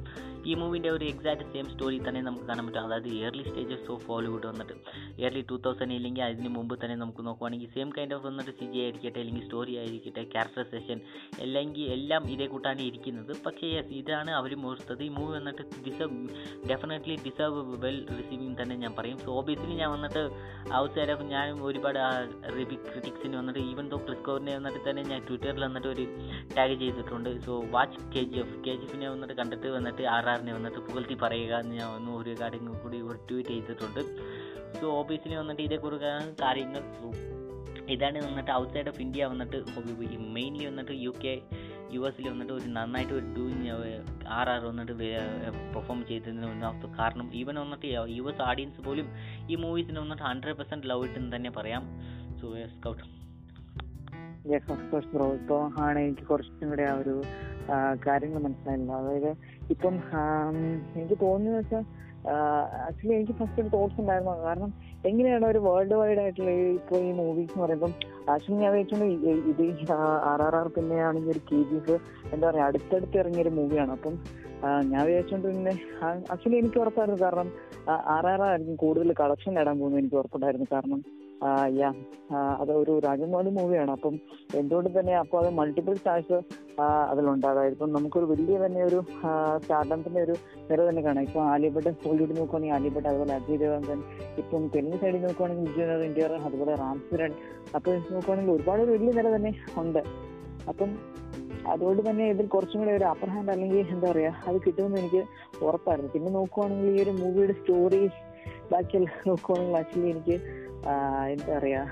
ഈ 0.50 0.54
മൂവിന്റെ 0.60 0.90
ഒരു 0.96 1.04
എക്സാക്ട് 1.04 1.46
സെയിം 1.52 1.66
സ്റ്റോറി 1.72 1.98
തന്നെ 2.08 2.20
നമുക്ക് 2.28 2.46
കാണാൻ 2.50 2.64
പറ്റും. 2.66 2.84
അതായത് 2.86 3.08
ഇയർലി 3.18 3.44
സ്റ്റേജസ് 3.48 3.88
ഓഫ് 3.94 4.06
ഹോളിവുഡ് 4.10 4.46
വന്നിട്ട്. 4.50 4.74
ഇയർലി 5.20 5.42
ടൂ 5.50 5.56
തൗസൻഡ് 5.66 5.96
ഇല്ലെങ്കിൽ 5.98 6.24
അതിന് 6.28 6.50
മുമ്പ് 6.56 6.74
തന്നെ 6.84 6.96
നമുക്ക് 7.02 7.24
നോക്കുവാണെങ്കിൽ 7.28 7.70
സെയിം 7.76 7.90
കൈൻഡ് 7.98 8.14
ഓഫ് 8.18 8.24
വന്നിട്ട് 8.28 8.54
സി 8.60 8.68
ജി 8.72 8.80
ആയിരിക്കട്ടെ 8.84 9.20
അല്ലെങ്കിൽ 9.22 9.44
സ്റ്റോറി 9.48 9.74
ആയിരിക്കട്ടെ 9.82 10.24
ക്യാരക്ടറൈസേഷൻ 10.34 11.00
അല്ലെങ്കിൽ 11.46 11.86
എല്ലാം 11.96 12.22
ഇതേ 12.34 12.48
കൂട്ടാണ് 12.54 12.82
ഇരിക്കുന്നത്. 12.90 13.32
പക്ഷേ 13.46 13.66
യെസ് 13.76 13.92
ഇതാണ് 14.00 14.30
അവർ 14.40 14.54
മുഹൂർത്തത് 14.64 15.04
ഈ 15.08 15.10
മൂവി 15.18 15.32
വന്നിട്ട് 15.38 15.62
deserve 15.88 16.18
definitely 16.72 17.16
deserve 17.26 17.60
well 17.84 17.98
receiving 18.18 18.56
തന്നെ 18.62 18.76
ഞാൻ 18.84 18.94
പറയും. 18.98 19.18
സോ 19.24 19.30
ഓബിയസ്ലി 19.40 19.74
ഞാൻ 19.82 19.90
വന്നിട്ട് 19.96 20.24
ഔട്ട് 20.82 20.94
സൈഡ് 20.96 21.14
ഓഫ് 21.16 21.26
ഞാൻ 21.34 21.46
ഒരുപാട് 21.68 22.00
ക്രിറ്റിക്സിന് 22.90 23.34
വന്നിട്ട് 23.40 23.60
ഈവൻ 23.70 23.86
ദോ 23.94 23.98
ക്രിസ്കോറിനെ 24.30 24.52
വന്നിട്ട് 24.58 24.80
തന്നെ 24.86 25.02
ഞാൻ 25.10 25.20
ട്വിറ്ററിൽ 25.28 25.62
വന്നിട്ട് 25.66 25.88
ഒരു 25.92 26.02
ടാഗ് 26.56 26.74
ചെയ്തിട്ടുണ്ട്. 26.82 27.30
So 27.46 27.52
watch 27.74 27.96
K 28.12 28.22
G 28.30 28.36
F 28.42 28.56
K 28.64 28.72
G 28.80 28.84
എഫിനെ 28.88 29.08
വന്നിട്ട് 29.14 29.34
കണ്ടിട്ട് 29.40 29.68
വന്നിട്ട് 29.76 30.02
ആർ 30.14 30.26
ആറിനെ 30.32 30.52
വന്നിട്ട് 30.56 30.80
പുകഴ്ത്തി 30.86 31.16
പറയുക 31.22 31.54
എന്ന് 31.62 31.74
ഞാൻ 31.80 31.88
ഒന്ന് 31.96 32.12
ഒരു 32.20 32.32
കാര്യങ്ങൾ 32.40 32.74
കൂടി 32.82 32.98
ഒരു 33.08 33.18
ട്വീറ്റ് 33.28 33.54
ചെയ്തിട്ടുണ്ട്. 33.54 34.00
സോ 34.78 34.86
ഓഫീസിനെ 35.00 35.36
വന്നിട്ട് 35.40 35.62
ഇതേക്കുറിച്ചാണ് 35.66 36.28
കാര്യങ്ങൾ. 36.44 36.82
ഇതാണ് 37.94 38.18
വന്നിട്ട് 38.28 38.52
ഔട്ട്സൈഡ് 38.60 38.90
ഓഫ് 38.92 39.00
ഇന്ത്യ 39.06 39.26
വന്നിട്ട് 39.32 39.58
മെയിൻലി 40.38 40.64
വന്നിട്ട് 40.70 40.96
യു 41.06 41.12
കെ 41.24 41.34
യു 41.94 42.02
എസിൽ 42.08 42.26
വന്നിട്ട് 42.32 42.52
ഒരു 42.58 42.68
നന്നായിട്ട് 42.78 43.14
ഒരു 43.20 43.26
ഡൂയിങ് 43.36 43.68
ആർ 44.38 44.48
ആർ 44.54 44.62
വന്നിട്ട് 44.70 44.92
പെർഫോം 45.74 46.00
ചെയ്തതിന് 46.10 46.48
ഒന്നാമത്തെ 46.54 46.90
കാരണം 47.00 47.28
ഈവൻ 47.40 47.56
വന്നിട്ട് 47.64 47.88
യു 48.18 48.26
എസ് 48.32 48.42
ഓഡിയൻസ് 48.50 48.82
പോലും 48.88 49.08
ഈ 49.52 49.56
മൂവീസിന് 49.64 50.00
വന്നിട്ട് 50.04 50.24
ഹൺഡ്രഡ് 50.30 50.58
പെർസെന്റ് 50.60 50.90
ലവ് 50.92 51.08
ഇട്ടെന്ന് 51.08 51.32
തന്നെ 51.36 51.52
പറയാം. 51.58 51.84
So 52.42 52.48
scout 52.76 53.02
yes 54.52 54.70
of 54.72 55.06
bro 55.14 55.26
ഇപ്പോ 55.38 55.56
ആണ് 55.86 55.98
എനിക്ക് 56.06 56.24
കുറച്ചും 56.30 56.68
കൂടെ 56.72 56.84
ആ 56.90 56.94
ഒരു 57.02 57.14
കാര്യങ്ങൾ 58.06 58.40
മനസ്സിലായില്ല. 58.44 58.92
അതായത് 59.00 59.32
ഇപ്പം 59.74 59.94
എനിക്ക് 60.98 61.18
തോന്നുന്നത് 61.24 61.58
വെച്ചാൽ 61.58 61.84
ആക്ച്വലി 62.86 63.14
എനിക്ക് 63.18 63.34
ഫസ്റ്റ് 63.38 63.60
ഒരു 63.62 63.70
തോട്ട്സ് 63.74 63.98
ഉണ്ടായിരുന്നു. 64.02 64.32
കാരണം 64.46 64.70
എങ്ങനെയാണ് 65.08 65.44
ഒരു 65.52 65.60
വേൾഡ് 65.66 65.96
വൈഡ് 66.00 66.20
ആയിട്ടുള്ള 66.22 66.50
ഈ 66.62 66.64
ഇപ്പോൾ 66.78 66.98
ഈ 67.06 67.12
മൂവീസ് 67.20 67.52
എന്ന് 67.52 67.64
പറയുമ്പം 67.64 67.92
ആക്ച്വലി 68.32 68.58
ഞാൻ 68.64 68.72
വെച്ചിട്ടുണ്ട് 68.76 69.06
ഇത് 69.52 69.92
ആർ 70.30 70.42
ആർ 70.46 70.56
ആർ 70.60 70.68
പിന്നെ 70.76 70.98
ആണെങ്കിൽ 71.08 71.32
ഒരു 71.34 71.42
കെ 71.50 71.60
ജി 71.70 71.78
എഫ് 71.80 71.96
എന്താ 72.34 72.44
പറയുക 72.48 72.66
അടുത്തടുത്ത് 72.68 73.18
ഇറങ്ങിയ 73.22 73.44
ഒരു 73.46 73.52
മൂവിയാണ് 73.58 73.92
അപ്പം 73.98 74.16
ഞാൻ 74.90 75.02
വിചാരിച്ചോണ്ട് 75.08 75.48
പിന്നെ 75.48 75.74
ആക്ച്വലി 76.32 76.58
എനിക്ക് 76.62 76.78
ഉറപ്പായിരുന്നു. 76.82 77.20
കാരണം 77.24 77.48
ആർ 78.16 78.26
ആർ 78.32 78.42
ആയിരിക്കും 78.48 78.76
കൂടുതൽ 78.84 79.14
കളക്ഷൻ 79.22 79.54
നേടാൻ 79.58 79.76
പോകുന്നത് 79.80 80.00
എനിക്ക് 80.02 80.18
ഉറപ്പുണ്ടായിരുന്നു. 80.22 80.68
കാരണം 80.74 81.00
യാ 81.80 81.90
അത് 82.62 82.72
ഒരു 82.78 83.50
മൂവിയാണ്. 83.58 83.92
അപ്പം 83.96 84.14
എന്തുകൊണ്ട് 84.60 84.90
തന്നെ 84.98 85.14
അപ്പോൾ 85.20 85.38
അത് 85.42 85.50
മൾട്ടിപ്പിൾ 85.58 85.94
സ്റ്റാർസ് 86.00 86.38
അതിലുണ്ട് 87.10 87.46
അതായത് 87.50 87.74
ഇപ്പം 87.76 87.90
നമുക്കൊരു 87.96 88.26
വലിയ 88.32 88.56
തന്നെ 88.64 88.80
ഒരു 88.88 88.98
സ്റ്റാർഡത്തിന്റെ 89.62 90.20
ഒരു 90.26 90.34
നിര 90.68 90.78
തന്നെ 90.88 91.02
കാണാം. 91.06 91.22
ഇപ്പം 91.28 91.42
ആലിയഭട്ട് 91.52 91.90
ഹോളിവുഡ് 92.04 92.36
നോക്കുവാണെങ്കിൽ 92.40 92.76
ആലിയഭട്ട് 92.76 93.08
അതുപോലെ 93.12 93.34
അജയ് 93.38 93.58
ദേവഗൻ 93.62 94.00
ഇപ്പം 94.42 94.62
തെലുങ്ക് 94.74 94.98
സൈഡിൽ 95.02 95.22
നോക്കുവാണെങ്കിൽ 95.28 95.66
വിജയ് 95.70 96.06
ഇന്ത്യർ 96.08 96.34
അതുപോലെ 96.48 96.74
റാംസുരൻ 96.82 97.34
അപ്പോൾ 97.78 97.98
നോക്കുവാണെങ്കിൽ 98.16 98.54
ഒരുപാട് 98.56 98.82
ഒരു 98.86 98.92
വലിയ 98.96 99.12
നിര 99.18 99.28
തന്നെ 99.36 99.52
ഉണ്ട്. 99.82 100.02
അപ്പം 100.70 100.90
അതുകൊണ്ട് 101.72 102.02
തന്നെ 102.08 102.24
ഇതിൽ 102.32 102.46
കുറച്ചും 102.54 102.80
കൂടെ 102.80 102.92
ഒരു 102.98 103.06
അപ്പർ 103.12 103.28
ഹാൻഡ് 103.32 103.52
അല്ലെങ്കിൽ 103.54 103.80
എന്താ 103.94 104.08
പറയാ 104.12 104.30
അത് 104.48 104.56
കിട്ടുമെന്ന് 104.64 104.98
എനിക്ക് 105.02 105.22
ഉറപ്പായിരുന്നു. 105.66 106.10
പിന്നെ 106.14 106.30
നോക്കുവാണെങ്കിൽ 106.38 106.88
ഈ 106.94 107.02
ഒരു 107.04 107.12
മൂവിയുടെ 107.20 107.54
സ്റ്റോറി 107.60 108.02
ബാക്കിയെല്ലാം 108.72 109.20
നോക്കുവാണെങ്കിൽ 109.30 109.76
ആക്ച്വലി 109.80 110.10
എനിക്ക് 110.14 110.36
എന്താ 111.32 111.58
പറയാ 111.58 111.86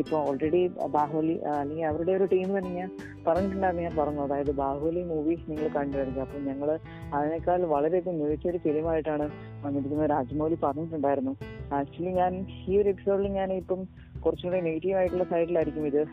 ഇപ്പൊ 0.00 0.18
ഓൾറെഡി 0.18 0.66
ബാഹുബലി 0.68 1.34
അല്ലെങ്കിൽ 1.38 1.84
അവരുടെ 1.84 2.12
ഒരു 2.12 2.24
ടീം 2.24 2.58
തന്നെ 2.58 2.70
ഞാൻ 2.70 2.90
പറഞ്ഞിട്ടുണ്ടായിരുന്നു 3.26 3.82
ഞാൻ 3.82 3.96
പറഞ്ഞു. 3.98 4.20
അതായത് 4.20 4.52
ബാഹുബലി 4.54 5.02
മൂവി 5.02 5.34
നിങ്ങൾ 5.48 5.68
കണ്ടുവരുന്നത് 5.68 6.20
അപ്പം 6.20 6.44
ഞങ്ങൾ 6.44 6.78
അതിനേക്കാൾ 7.14 7.64
വളരെയധികം 7.64 8.18
മികച്ച 8.18 8.46
ഒരു 8.46 8.58
ഫിലിമായിട്ടാണ് 8.58 9.30
വന്നിരിക്കുന്നത്. 9.66 10.10
രാജ്മൗലി 10.10 10.58
പറഞ്ഞിട്ടുണ്ടായിരുന്നു. 10.62 11.36
ആക്ച്വലി 11.74 12.12
ഞാൻ 12.12 12.46
ഈ 12.68 12.78
ഒരു 12.80 12.88
എപ്പിസോഡിൽ 12.88 13.28
ഞാൻ 13.28 13.52
ഇപ്പം 13.52 13.82
കുറച്ചും 14.24 14.48
കൂടെ 14.50 14.60
നെഗറ്റീവ് 14.60 14.94
ആയിട്ടുള്ള 14.94 15.24
സൈഡിലായിരിക്കും 15.24 15.86
ഇത് 15.86 16.04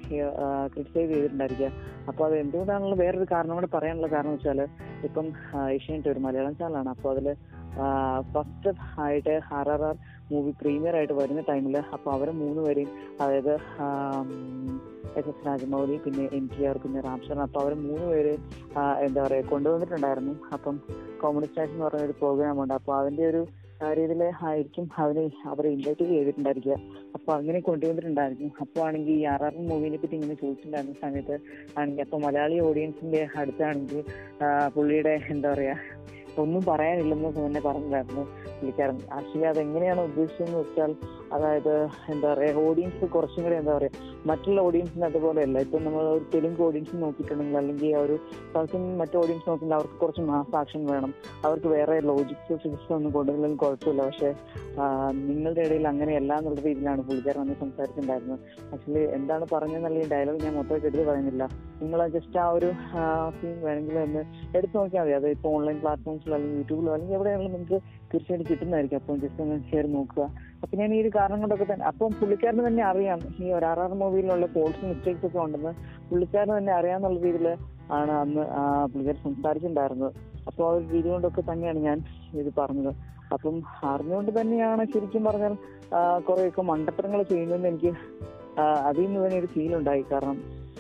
ക്രിറ്റിസൈസ് 0.74 1.10
ചെയ്തിട്ടുണ്ടായിരിക്കുക. 1.12 1.72
അപ്പോൾ 2.08 2.26
അത് 2.26 2.36
എന്തുകൊണ്ടാണുള്ള 2.36 2.96
വേറൊരു 2.96 3.28
കാരണം 3.32 3.56
കൂടെ 3.56 3.70
പറയാനുള്ള 3.74 4.08
കാരണം 4.08 4.32
വെച്ചാൽ 4.32 4.62
ഇപ്പം 5.04 5.28
ഏഷ്യാനെറ്റ് 5.72 6.10
ഒരു 6.10 6.20
മലയാളം 6.20 6.56
ചാനലാണ് 6.56 6.90
അപ്പോൾ 6.90 7.12
അതിൽ 7.12 7.36
ഫസ്റ്റ് 8.34 8.72
ആയിട്ട് 9.04 9.36
R 9.58 9.70
R 9.76 9.84
R 9.90 9.96
movie 10.32 10.52
premiere 10.62 10.96
ആയിട്ട് 11.00 11.16
വരുന്ന 11.20 11.42
ടൈമിൽ 11.50 11.78
അപ്പോൾ 11.96 12.12
അവരെ 12.16 12.34
മൂന്ന് 12.42 12.62
പേരെയും 12.66 12.92
അതായത് 13.22 13.54
എസ് 15.20 15.30
എസ് 15.30 15.46
രാജമൗലി 15.46 15.96
പിന്നെ 16.04 16.26
എം 16.38 16.46
ടി 16.54 16.66
ആർ 16.70 16.78
പിന്നെ 16.84 17.00
രാംചരൺ 17.06 17.40
അപ്പോൾ 17.46 17.62
അവർ 17.64 17.74
മൂന്ന് 17.86 18.06
പേര് 18.12 18.34
എന്താ 19.06 19.22
പറയുക 19.26 19.48
കൊണ്ടുവന്നിട്ടുണ്ടായിരുന്നു. 19.54 20.34
അപ്പം 20.56 20.76
കോമഡി 21.22 21.48
സ്റ്റാഷ് 21.50 21.72
എന്ന് 21.72 21.86
പറഞ്ഞ 21.86 22.08
ഒരു 22.10 22.16
പ്രോഗ്രാം 22.20 22.62
ഉണ്ട്. 22.64 22.74
അപ്പോൾ 22.80 22.96
അതിന്റെ 23.00 23.26
ഒരു 23.32 23.42
രീതിയിൽ 23.98 24.22
ആയിരിക്കും 24.48 24.86
അവരെ 25.04 25.24
അവരെ 25.52 25.70
ഇൻവൈറ്റ് 25.76 26.06
ചെയ്തിട്ടുണ്ടായിരിക്കുക. 26.12 26.76
അപ്പോൾ 27.16 27.34
അങ്ങനെ 27.38 27.60
കൊണ്ടുവന്നിട്ടുണ്ടായിരുന്നു. 27.70 28.50
അപ്പോൾ 28.64 28.82
ആണെങ്കിൽ 28.88 29.14
ഈ 29.20 29.24
ആർ 29.34 29.44
ആർ 29.48 29.54
മൂവിനെ 29.70 30.00
പറ്റി 30.02 30.16
ഇങ്ങനെ 30.20 30.36
ചോദിച്ചിട്ടുണ്ടായിരുന്ന 30.42 30.96
സമയത്ത്. 31.06 31.36
ആണെങ്കിൽ 31.78 32.04
അപ്പോൾ 32.08 32.22
മലയാളി 32.26 32.58
ഓഡിയൻസിന്റെ 32.70 33.22
അടുത്താണെങ്കിൽ 33.42 34.02
പുള്ളിയുടെ 34.76 35.16
എന്താ 35.36 35.50
പറയാ 35.54 35.76
ഒന്നും 36.42 36.62
പറയാനില്ലെന്ന് 36.68 37.30
തന്നെ 37.38 37.62
പറഞ്ഞിട്ടായിരുന്നു 37.66 38.24
പുള്ളിക്കാരൻ. 38.60 38.98
ആക്ച്വലി 39.14 39.48
അത് 39.52 39.60
എങ്ങനെയാണ് 39.60 40.02
ഉദ്ദേശിച്ചതെന്ന് 40.02 40.60
വെച്ചാൽ 40.60 40.92
അതായത് 41.34 41.74
എന്താ 42.14 42.34
പറയാ 42.34 42.54
ഓഡിയൻസ് 42.68 43.06
കുറച്ചും 43.06 43.44
കൂടെ 43.44 43.56
എന്താ 43.56 43.74
പറയാ 43.78 43.92
മറ്റുള്ള 44.26 44.62
ഓഡിയൻസിന് 44.62 45.06
അതുപോലെയല്ല. 45.06 45.58
ഇപ്പം 45.60 45.84
നമ്മൾ 45.86 46.04
ഒരു 46.16 46.26
തെലുങ്ക് 46.34 46.62
ഓഡിയൻസ് 46.68 47.02
നോക്കിയിട്ടുണ്ടെങ്കിൽ 47.04 47.58
അല്ലെങ്കിൽ 47.58 47.96
ആ 47.98 48.02
ഒരു 48.02 48.16
സൗത്ത് 48.54 48.82
മറ്റു 49.02 49.18
ഓഡിയൻസ് 49.18 49.50
നോക്കുമ്പോൾ 49.50 49.76
അവർക്ക് 49.76 49.98
കുറച്ച് 50.00 50.22
മാസ് 50.22 50.56
ആക്ഷൻ 50.56 50.84
വേണം. 50.86 51.14
അവർക്ക് 51.46 51.68
വേറെ 51.68 52.00
ലോജിക്സ് 52.12 52.58
ഫിസിക്സ് 52.64 52.94
ഒന്നും 52.94 53.12
കൊണ്ടുവന്നില്ലെങ്കിൽ 53.18 53.62
കുഴപ്പമില്ല. 53.66 54.06
പക്ഷേ 54.10 54.32
നിങ്ങളുടെ 55.30 55.62
ഇടയിൽ 55.62 55.88
അങ്ങനെയല്ല 55.88 56.32
എന്നുള്ള 56.38 56.62
രീതിയിലാണ് 56.68 57.02
പുള്ളിക്കാരൻ 57.02 57.42
വന്ന് 57.42 57.58
സംസാരിച്ചിട്ടുണ്ടായിരുന്നത്. 57.64 58.40
ആക്ച്വലി 58.74 59.04
എന്താണ് 59.18 59.46
പറഞ്ഞതെന്നുള്ള 59.54 60.00
ഈ 60.06 60.10
ഡയലോഗ് 60.16 60.44
ഞാൻ 60.44 60.56
മൊത്തമായിട്ട് 60.56 60.88
എടുത്ത് 60.88 61.06
പറയുന്നില്ല. 61.12 61.44
നിങ്ങൾ 61.82 62.00
ജസ്റ്റ് 62.16 62.38
ആ 62.44 62.48
ഒരു 62.58 62.70
സീൻ 63.38 63.56
വേണമെങ്കിൽ 63.66 63.98
ഒന്ന് 64.06 64.22
എടുത്ത് 64.58 64.78
നോക്കിയാൽ 64.78 65.04
മതി. 65.04 65.14
അത് 65.20 65.28
ഇപ്പോൾ 65.36 65.50
ഓൺലൈൻ 65.58 65.78
പ്ലാറ്റ്ഫോംസിലോ 65.84 66.36
അല്ലെങ്കിൽ 66.36 66.60
യൂട്യൂബിലോ 66.62 66.94
അല്ലെങ്കിൽ 66.94 67.16
എവിടെയാണെങ്കിലും 67.18 67.54
നിങ്ങൾക്ക് 67.56 67.80
തീർച്ചയായിട്ടും 68.12 68.48
കിട്ടുന്നതായിരിക്കും. 68.52 69.00
അപ്പം 69.02 69.20
ജസ്റ്റ് 69.24 69.42
ഒന്ന് 69.44 69.58
ഷെയർ 69.72 69.86
നോക്കുക. 69.98 70.24
അപ്പൊ 70.64 70.78
ഞാൻ 70.78 70.94
ഈ 70.96 71.02
ഒരു 71.02 71.12
കാരണം 71.16 71.40
കൊണ്ടൊക്കെ 71.40 71.68
തന്നെ 71.74 71.86
അപ്പം 71.86 72.16
പുള്ളിക്കാരന് 72.20 72.68
തന്നെ 72.68 72.84
അറിയാം. 72.84 73.20
ഈ 73.44 73.52
ഒരു 73.58 73.66
ആർ 73.66 73.80
മൂവിയിലുള്ള 74.02 74.46
കോൾസ് 74.46 74.86
മിസ്റ്റേക്സ് 74.86 75.26
ഒക്കെ 75.26 75.40
ഉണ്ടെന്ന്. 75.46 75.74
പുള്ളിക്കാരന് 76.10 76.58
തന്നെ 76.58 76.74
അറിയാന്നുള്ള 76.80 77.20
രീതിയിൽ 77.26 77.48
ആണ് 78.00 78.12
അന്ന് 78.12 78.44
പുള്ളിക്കാരൻ 78.92 79.22
സംസാരിച്ചിട്ടുണ്ടായിരുന്നത്. 79.24 80.12
അപ്പോൾ 80.48 80.64
ആ 80.68 80.72
ഒരു 80.76 80.86
രീതി 80.94 81.08
കൊണ്ടൊക്കെ 81.10 81.42
തന്നെയാണ് 81.52 81.80
ഞാൻ 81.80 81.98
ഇത് 82.42 82.52
പറഞ്ഞത്. 82.58 82.92
അപ്പം 83.34 83.56
അറിഞ്ഞുകൊണ്ട് 83.84 84.32
തന്നെയാണ് 84.42 84.84
ശരിക്കും 84.94 85.24
പറഞ്ഞാൽ 85.24 85.56
കുറേയൊക്കെ 86.28 86.62
മണ്ടത്തരങ്ങൾ 86.62 87.20
ചെയ്യുന്നതെന്ന് 87.24 87.68
എനിക്ക് 87.68 87.92
അതിൽ 88.88 89.06
നിന്ന് 89.06 89.20
തന്നെ 89.26 89.38
ഒരു 89.40 89.46
ഫീൽ 89.46 89.76
ഉണ്ടായി. 89.76 90.04
കാരണം 90.12 90.38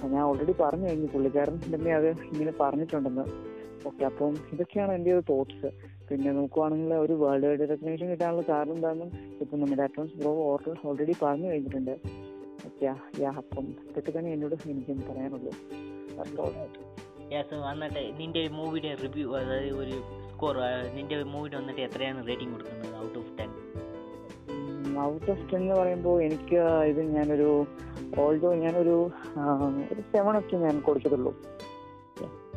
ഞാൻ 0.07 0.21
ഓൾറെഡി 0.21 0.53
പറഞ്ഞു 0.59 0.87
കഴിഞ്ഞു 0.87 1.07
പുള്ളിക്കാരൻ 1.13 1.55
തന്നെ 1.75 1.93
അത് 1.93 2.09
ഇങ്ങനെ 2.33 2.53
പറഞ്ഞിട്ടുണ്ടെന്ന്. 2.59 3.25
ഓക്കെ 3.87 4.03
അപ്പം 4.05 4.33
ഇതൊക്കെയാണ് 4.53 4.93
എന്റെ 4.93 5.13
ഒരു 5.13 5.23
തോട്ട്സ് 5.29 5.69
പിന്നെ 6.09 6.31
നോക്കുവാണെങ്കിൽ 6.31 6.93
ഒരു 6.93 7.13
വേൾഡ് 7.13 7.47
വൈഡ് 7.47 7.59
റെക്കഗ്നേഷൻ 7.59 8.07
കിട്ടാനുള്ള 8.09 8.43
കാരണം 8.49 8.75
എന്താണെന്നും 8.75 9.11
ഇപ്പം 9.41 9.59
നമ്മുടെ 9.59 9.83
അറ്റോൺസ് 9.83 10.15
ബ്രോ 10.15 10.31
ഓർഡർ 10.51 10.77
ഓൾറെഡി 10.85 11.15
പറഞ്ഞു 11.21 11.47
കഴിഞ്ഞിട്ടുണ്ട്. 11.51 11.95
ഓക്കെ 12.67 12.85
യാ 13.21 13.31
അപ്പം 13.37 13.65
ഇതൊക്കെ 13.89 14.19
തന്നെ 14.19 14.31
എന്നോട് 14.33 14.55
എനിക്കും 14.69 15.03
പറയാനുള്ളൂ. 15.09 15.53
വന്നിട്ട് 17.69 18.01
നിന്റെ 18.19 18.47
മൂവിയുടെ 18.47 18.95
റിവ്യൂ 19.03 19.31
അതായത് 19.31 19.75
ഒരു 19.75 19.97
സ്കോർ 20.31 20.57
നിന്റെ 20.95 21.23
മൂവിയുടെ 21.23 21.57
വന്നിട്ട് 21.57 21.81
എത്രയാണ് 21.81 22.27
റേറ്റിംഗ് 22.27 22.53
കൊടുക്കുന്നത് 22.53 22.95
out 23.03 23.17
of 23.19 23.31
ten 23.39 23.49
out 24.99 25.31
of 25.31 25.51
ten 25.51 25.61
എന്ന് 25.61 25.75
പറയുമ്പോൾ 25.75 26.21
എനിക്ക് 26.21 26.59
ഇത് 26.91 27.01
ഞാനൊരു 27.17 27.49
ഓൾഡോ 28.23 28.49
ഞാനൊരു 28.63 28.95
ഒരു 29.91 30.01
സെവൻ 30.13 30.35
ഒക്കെ 30.41 30.57
ഞാൻ 30.65 30.75
കൊടുത്തിട്ടുള്ളൂ. 30.87 31.33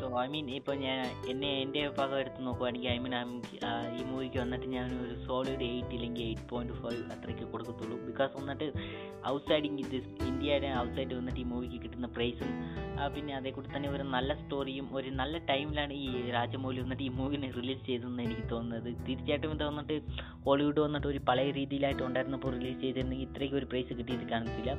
സോ 0.00 0.06
ഐ 0.20 0.24
മീൻ 0.30 0.46
ഇപ്പോൾ 0.58 0.76
ഞാൻ 0.84 1.00
എന്നെ 1.30 1.50
എന്റെ 1.64 1.82
ഭാഗം 1.96 2.16
എടുത്ത് 2.20 2.40
നോക്കുവാണെങ്കിൽ 2.46 2.88
ഐ 2.92 2.96
മീൻ 3.02 3.12
ഈ 3.98 4.00
മൂവിക്ക് 4.08 4.38
വന്നിട്ട് 4.42 4.68
ഞാൻ 4.74 4.86
ഒരു 5.02 5.14
സോളിഡ് 5.26 5.66
എയ്റ്റ് 5.68 5.94
ഇല്ലെങ്കിൽ 5.96 6.24
എയ്റ്റ് 6.28 6.46
പോയിന്റ് 6.52 6.76
ഫൈവ് 6.82 7.02
അത്രയ്ക്ക് 7.14 7.46
കൊടുക്കത്തുള്ളൂ. 7.52 7.96
ബിക്കോസ് 8.08 8.32
വന്നിട്ട് 8.38 8.66
ഔട്ട്സൈഡ് 9.32 9.68
ദിസ് 9.92 10.08
ഇന്ത്യയുടെ 10.30 10.70
ഔട്ട്സൈഡ് 10.80 11.14
വന്നിട്ട് 11.18 11.40
ഈ 11.42 11.46
മൂവിക്ക് 11.52 11.78
കിട്ടുന്ന 11.84 12.08
പ്രൈസും 12.16 12.50
പിന്നെ 13.14 13.32
അതേക്കൂടി 13.38 13.68
തന്നെ 13.74 13.88
ഒരു 13.96 14.04
നല്ല 14.14 14.32
സ്റ്റോറിയും 14.40 14.86
ഒരു 14.98 15.10
നല്ല 15.20 15.38
ടൈമിലാണ് 15.50 15.94
ഈ 16.06 16.08
രാജമൗലി 16.36 16.80
വന്നിട്ട് 16.84 17.04
ഈ 17.08 17.12
മൂവിനെ 17.20 17.48
റിലീസ് 17.58 17.84
ചെയ്തതെന്ന് 17.86 18.22
എനിക്ക് 18.26 18.44
തോന്നുന്നത്. 18.54 18.90
തീർച്ചയായിട്ടും 19.06 19.54
ഇത് 19.56 19.64
വന്നിട്ട് 19.70 19.96
ഹോളിവുഡ് 20.46 20.80
വന്നിട്ട് 20.86 21.08
ഒരു 21.12 21.20
പഴയ 21.30 21.50
രീതിയിലായിട്ട് 21.60 22.02
ഉണ്ടായിരുന്നപ്പോൾ 22.08 22.52
റിലീസ് 22.58 22.80
ചെയ്തിരുന്നെങ്കിൽ 22.84 23.26
ഇത്രയ്ക്ക് 23.30 23.56
ഒരു 23.62 23.68
പ്രൈസ് 23.72 23.92
കിട്ടിയിട്ട് 24.00 24.28
കാണത്തില്ല 24.34 24.72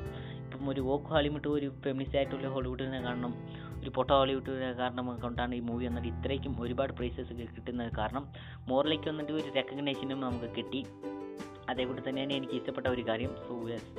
ഇപ്പം 0.54 0.68
ഒരു 0.70 0.80
വോക്ക് 0.80 1.08
ഹോളിവുഡ് 1.12 1.48
ഒരു 1.48 1.68
ഫെമിനിസ്റ്റ് 1.84 2.18
ആയിട്ടുള്ള 2.18 2.48
ഹോളിവുഡിനെ 2.54 3.00
കാണണം 3.02 3.32
ഒരു 3.80 3.90
പൊട്ട 3.90 4.10
ഹോളിവുഡിനെ 4.18 4.72
കാരണം 4.72 5.06
കൊണ്ടാണ് 5.24 5.54
ഈ 5.54 5.60
മൂവി 5.60 5.84
വന്നിട്ട് 5.88 6.08
ഇത്രയ്ക്കും 6.08 6.52
ഒരുപാട് 6.60 6.92
പ്രൈസസ് 6.92 7.32
കിട്ടുന്നത് 7.56 7.90
കാരണം 7.98 8.24
മോറിലേക്ക് 8.68 9.08
വന്നിട്ട് 9.08 9.32
ഒരു 9.32 9.48
റെക്കഗ്നേഷനും 9.56 10.20
നമുക്ക് 10.20 10.50
കിട്ടി. 10.58 10.80
അതേപോലെ 11.68 12.00
തന്നെയാണ് 12.08 12.32
എനിക്ക് 12.32 12.54
ഇഷ്ടപ്പെട്ട 12.58 12.86
ഒരു 12.86 13.02
കാര്യം. 13.08 13.32
സോ 13.46 13.54
യെസ് 13.72 13.90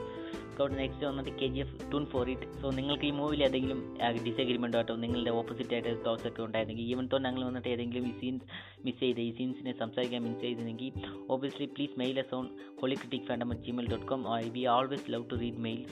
നെക്സ്റ്റ് 0.79 1.05
വന്നിട്ട് 1.07 1.31
K 1.39 1.47
G 1.53 1.59
F 1.59 1.77
tune 1.91 2.03
for 2.05 2.29
it 2.33 2.47
so 2.61 2.67
നിങ്ങൾക്ക് 2.69 3.05
ഈ 3.05 3.11
മൂവിയിൽ 3.11 3.41
ഏതെങ്കിലും 3.47 3.79
ഡിസഗ്രിമെന്റ് 4.27 4.77
ആയിട്ടോ 4.77 4.95
നിങ്ങളുടെ 4.95 5.31
ഓപ്പോസിറ്റ് 5.39 5.73
ആയിട്ട് 5.73 6.05
തോട്ട്സ് 6.05 6.27
ഒക്കെ 6.27 6.41
ഉണ്ടായിരുന്നെങ്കിൽ 6.41 6.85
ഈവൻ 6.93 7.07
തോ 7.13 7.17
ഞങ്ങൾ 7.17 7.43
വന്നിട്ട് 7.43 7.69
ഏതെങ്കിലും 7.69 8.05
ഈ 8.07 8.13
സീൻസ് 8.21 8.45
മിസ് 8.85 8.99
ചെയ്ത് 8.99 9.21
ഈ 9.21 9.31
സീൻസിനെ 9.31 9.73
സംസാരിക്കാൻ 9.83 10.23
മിസ് 10.23 10.41
ചെയ്തിരുന്നെങ്കിൽ 10.41 10.91
obviously 11.29 11.65
please 11.75 11.99
mail 11.99 12.19
us 12.19 12.33
on 12.35 12.47
holy 12.81 12.95
critic 12.95 13.27
fandom 13.27 13.51
at 13.51 13.61
Gmail 13.61 13.89
dot 13.91 14.05
com 14.05 14.23
I've 14.49 14.63
always 14.75 15.07
love 15.15 15.27
to 15.31 15.37
read 15.43 15.61
mail 15.67 15.83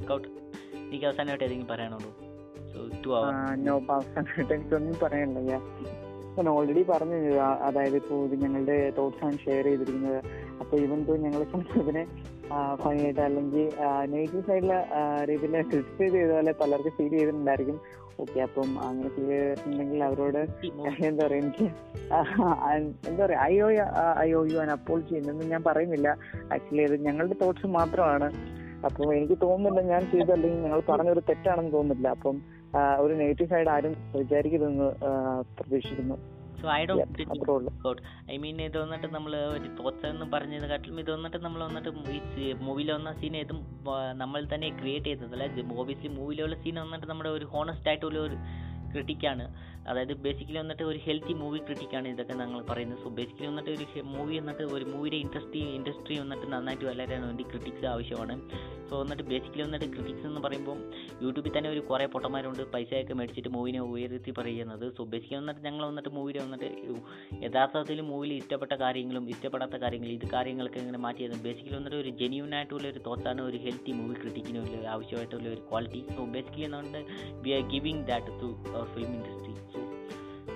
scout. 0.00 0.28
എനിക്ക് 0.88 1.06
അവസാനമായിട്ട് 1.06 1.44
ഏതെങ്കിലും 1.44 1.70
പറയാനുള്ളൂ? 1.74 2.10
സോ 2.72 2.78
ടു 3.04 3.10
അവർ 3.18 3.32
നോ 3.66 3.74
അവസാനമായിട്ട് 3.96 4.54
എനിക്കൊന്നും 4.54 4.96
പറയാനില്ല. 5.02 5.52
ഞാൻ 6.36 6.48
ഓൾറെഡി 6.48 6.82
പറഞ്ഞു 6.82 7.18
അതായത് 7.66 7.96
ഇപ്പോൾ 7.96 8.24
ഇത് 8.26 8.42
ഞങ്ങളുടെ 8.44 8.90
തോട്ട്സ് 8.98 9.24
ആണ് 9.24 9.38
ഷെയർ 9.38 9.64
ചെയ്തിരിക്കുന്നത്. 9.64 10.20
അപ്പോൾ 10.60 10.76
ഇവൻ 10.76 11.02
തോ 11.08 11.16
ഞങ്ങൾ 11.16 11.42
ഇതിനെ 11.82 12.02
ഭംഗിയായിട്ട് 12.84 13.20
അല്ലെങ്കിൽ 13.20 13.66
നെഗറ്റീവ് 14.14 14.42
സൈഡിലെ 14.48 14.78
രീതിയിൽ 15.24 15.62
ക്രിറ്റിസൈസ് 15.70 16.12
ചെയ്ത 16.14 16.32
പോലെ 16.32 16.52
പലർക്കും 16.52 16.92
ഫീൽ 16.96 17.08
ചെയ്തിട്ടുണ്ടായിരിക്കും. 17.08 17.78
ഓക്കെ 18.20 18.40
അപ്പം 18.40 18.68
അങ്ങനെ 18.88 19.08
ഫീൽ 19.14 19.28
ചെയ്തിട്ടുണ്ടെങ്കിൽ 19.28 20.04
അവരോട് 20.04 20.40
എന്താ 21.06 21.26
പറയാ 21.26 21.38
എനിക്ക് 21.38 21.64
എന്താ 21.64 22.16
ആ, 22.16 22.18
എന്താ 23.08 23.24
പറയാ 23.24 23.38
അയ്യോ 23.40 23.68
അയ്യോ 24.22 24.46
യു 24.52 24.58
ആൻ 24.58 24.70
അപ്പോൾ 24.70 25.00
ചെയ്യുന്നതെന്ന് 25.00 25.46
ഞാൻ 25.54 25.62
പറയുന്നില്ല. 25.62 26.08
ആക്ച്വലി 26.52 26.82
ഇത് 26.82 26.96
ഞങ്ങളുടെ 27.06 27.36
തോട്ട്സ് 27.42 27.66
മാത്രമാണ്. 27.66 28.28
അപ്പോൾ 28.86 29.08
എനിക്ക് 29.16 29.36
തോന്നുന്നില്ല 29.42 29.80
ഞാൻ 29.92 30.02
ചെയ്ത 30.12 30.30
അല്ലെങ്കിൽ 30.36 30.62
ഞങ്ങൾ 30.66 30.80
പറഞ്ഞൊരു 30.88 31.22
തെറ്റാണെന്ന് 31.28 31.72
തോന്നുന്നില്ല. 31.76 32.08
അപ്പം 32.16 32.36
ഒരു 33.04 33.12
നെഗറ്റീവ് 33.20 33.50
സൈഡ് 33.52 33.70
ആരും 33.74 33.92
വിചാരിക്കരുതെന്ന് 34.20 34.88
പ്രതീക്ഷിക്കുന്നു. 35.58 36.16
സോ 36.60 36.66
ഐ 36.72 36.82
ഡോണ്ട് 36.88 37.50
ഉള്ളൂ. 37.54 37.70
ഐ 38.32 38.36
മീൻ 38.42 38.58
ഇത് 38.66 38.76
വന്നിട്ട് 38.82 39.08
നമ്മൾ 39.14 39.32
ഒരു 39.56 39.68
തോട്ട്സ് 39.78 40.06
എന്ന് 40.12 40.26
പറഞ്ഞതിനെക്കാട്ടിലും 40.34 41.00
ഇത് 41.02 41.10
വന്നിട്ട് 41.14 41.38
നമ്മൾ 41.46 41.60
വന്നിട്ട് 41.66 41.90
ഈ 42.44 42.52
മൂവിയിൽ 42.66 42.90
വന്ന 42.96 43.12
സീൻ 43.20 43.36
ഏതും 43.42 43.58
നമ്മൾ 44.22 44.40
തന്നെ 44.54 44.70
ക്രിയേറ്റ് 44.80 45.10
ചെയ്തതല്ല? 45.10 45.46
ഓബിയസ്ലി 45.82 46.10
മൂവിയിലുള്ള 46.18 46.56
സീൻ 46.64 46.78
വന്നിട്ട് 46.84 47.08
നമ്മുടെ 47.12 47.32
ഒരു 47.38 47.48
ഹോണസ്റ്റ് 47.54 47.90
ആയിട്ടുള്ള 47.92 48.20
ഒരു 48.28 48.38
ക്രിട്ടിക്കാണ് 48.92 49.44
അതായത് 49.88 50.14
ബേസിക്കലി 50.26 50.58
വന്നിട്ട് 50.58 50.82
ഒരു 50.82 50.98
ഹെൽത്തി 51.06 51.34
മൂവി 51.42 51.58
ക്രിട്ടിക്കാണ് 51.58 52.08
ഇതൊക്കെ 52.08 52.34
ഞങ്ങൾ 52.42 52.60
പറയുന്നത്. 52.70 53.00
സോ 53.04 53.08
ബേസിക്കലി 53.08 53.48
വന്നിട്ട് 53.50 53.70
ഒരു 53.70 54.02
മൂവി 54.02 54.34
വന്നിട്ട് 54.38 54.62
ഒരു 54.62 54.84
മൂവിയുടെ 54.84 55.16
ഇൻഡസ്ട്രി 55.24 55.60
ഇൻഡസ്ട്രി 55.78 56.18
വന്നിട്ട് 56.18 56.46
നന്നായിട്ട് 56.52 56.84
വളരാൻ 56.84 57.22
വേണ്ടി 57.26 57.44
ക്രിട്ടിക്സ് 57.50 57.86
ആവശ്യമാണ്. 57.86 58.36
സോ 58.88 58.94
വന്നിട്ട് 59.02 59.22
ബേസിക്കലി 59.22 59.62
വന്നിട്ട് 59.62 59.86
ക്രിട്ടിക്സ് 59.94 60.26
എന്ന് 60.30 60.40
പറയുമ്പോൾ 60.40 60.78
യൂട്യൂബിൽ 61.22 61.52
തന്നെ 61.58 61.70
ഒരു 61.70 61.80
കുറേ 61.90 62.06
പൊട്ടന്മാരുണ്ട്. 62.06 62.62
പൈസയൊക്കെ 62.74 63.14
മേടിച്ചിട്ട് 63.14 63.48
മൂവിനെ 63.48 63.80
ഉയർത്തി 63.80 64.32
പറയുന്നത്. 64.40 64.86
സോ 64.96 65.04
ബേസിക്കലി 65.04 65.38
വന്നിട്ട് 65.40 65.60
ഞങ്ങൾ 65.60 65.84
വന്നിട്ട് 65.86 66.08
മൂവിയിൽ 66.08 66.38
വന്നിട്ട് 66.38 66.70
യഥാർത്ഥത്തിൽ 67.42 68.00
മൂവിയിൽ 68.02 68.34
ഇഷ്ടപ്പെട്ട 68.34 68.74
കാര്യങ്ങളും 68.84 69.28
ഇഷ്ടപ്പെടാത്ത 69.28 69.76
കാര്യങ്ങളും 69.76 70.14
ഇത് 70.14 70.26
കാര്യങ്ങളൊക്കെ 70.32 70.78
ഇങ്ങനെ 70.78 70.98
മാറ്റിയത് 70.98 71.36
ബേസിക്കലി 71.46 71.76
വന്നിട്ട് 71.76 71.96
ഒരു 71.96 72.08
ജെന്യൂൻ 72.22 72.54
ആയിട്ടുള്ള 72.54 72.88
ഒരു 72.88 72.98
തോട്ടാണ് 72.98 73.42
ഒരു 73.42 73.56
ഹെൽത്തി 73.56 73.92
മൂവി 73.92 74.14
ക്രിട്ടിക്കിന് 74.14 74.58
ഒരു 74.58 74.86
ആവശ്യമായിട്ടുള്ള 74.86 75.48
ഒരു 75.48 75.62
ക്വാളിറ്റി 75.70 76.02
സോ 76.16 76.24
ബേസിക്കലി 76.36 76.64
എന്നുകൊണ്ട് 76.64 77.00
we 77.44 77.50
are 77.50 77.64
giving 77.74 78.04
that 78.12 78.40
to 78.42 78.50
our 78.74 78.86
film 78.94 79.12
industry 79.14 79.54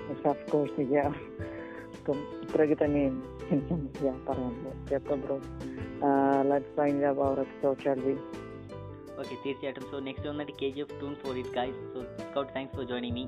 of 0.09 0.51
course 0.51 0.85
അപ്പം 1.95 2.17
ഇത്രയൊക്കെ 2.41 2.85
തന്നെയും 2.85 3.15
എനിക്ക് 3.51 3.75
yeah, 4.03 4.17
പറയാനുള്ളത് 4.27 4.93
അപ്പം 4.95 5.21
bro 5.21 5.37
let's 6.43 6.75
find 6.77 7.05
our 7.05 7.39
shall 7.83 7.99
be 7.99 8.13
okay 9.19 9.35
തീർച്ചയായിട്ടും. 9.45 9.85
സോ 9.91 9.99
നെക്സ്റ്റ് 9.99 10.29
വന്നിട്ട് 10.29 10.51
K 10.51 10.69
G 10.69 10.81
F 10.81 11.01
tune 11.01 11.15
for 11.15 11.37
it 11.37 11.49
guys 11.49 11.79
so 11.93 12.01
scout 12.21 12.55
thanks 12.55 12.75
for 12.75 12.85
joining 12.85 13.15
me 13.15 13.25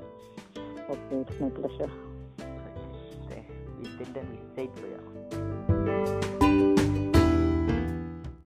okay 0.90 1.14
it's 1.20 1.42
my 1.42 1.48
pleasure 1.50 1.90
ഇതിന്റെ 3.86 4.22
mistake 4.22 4.74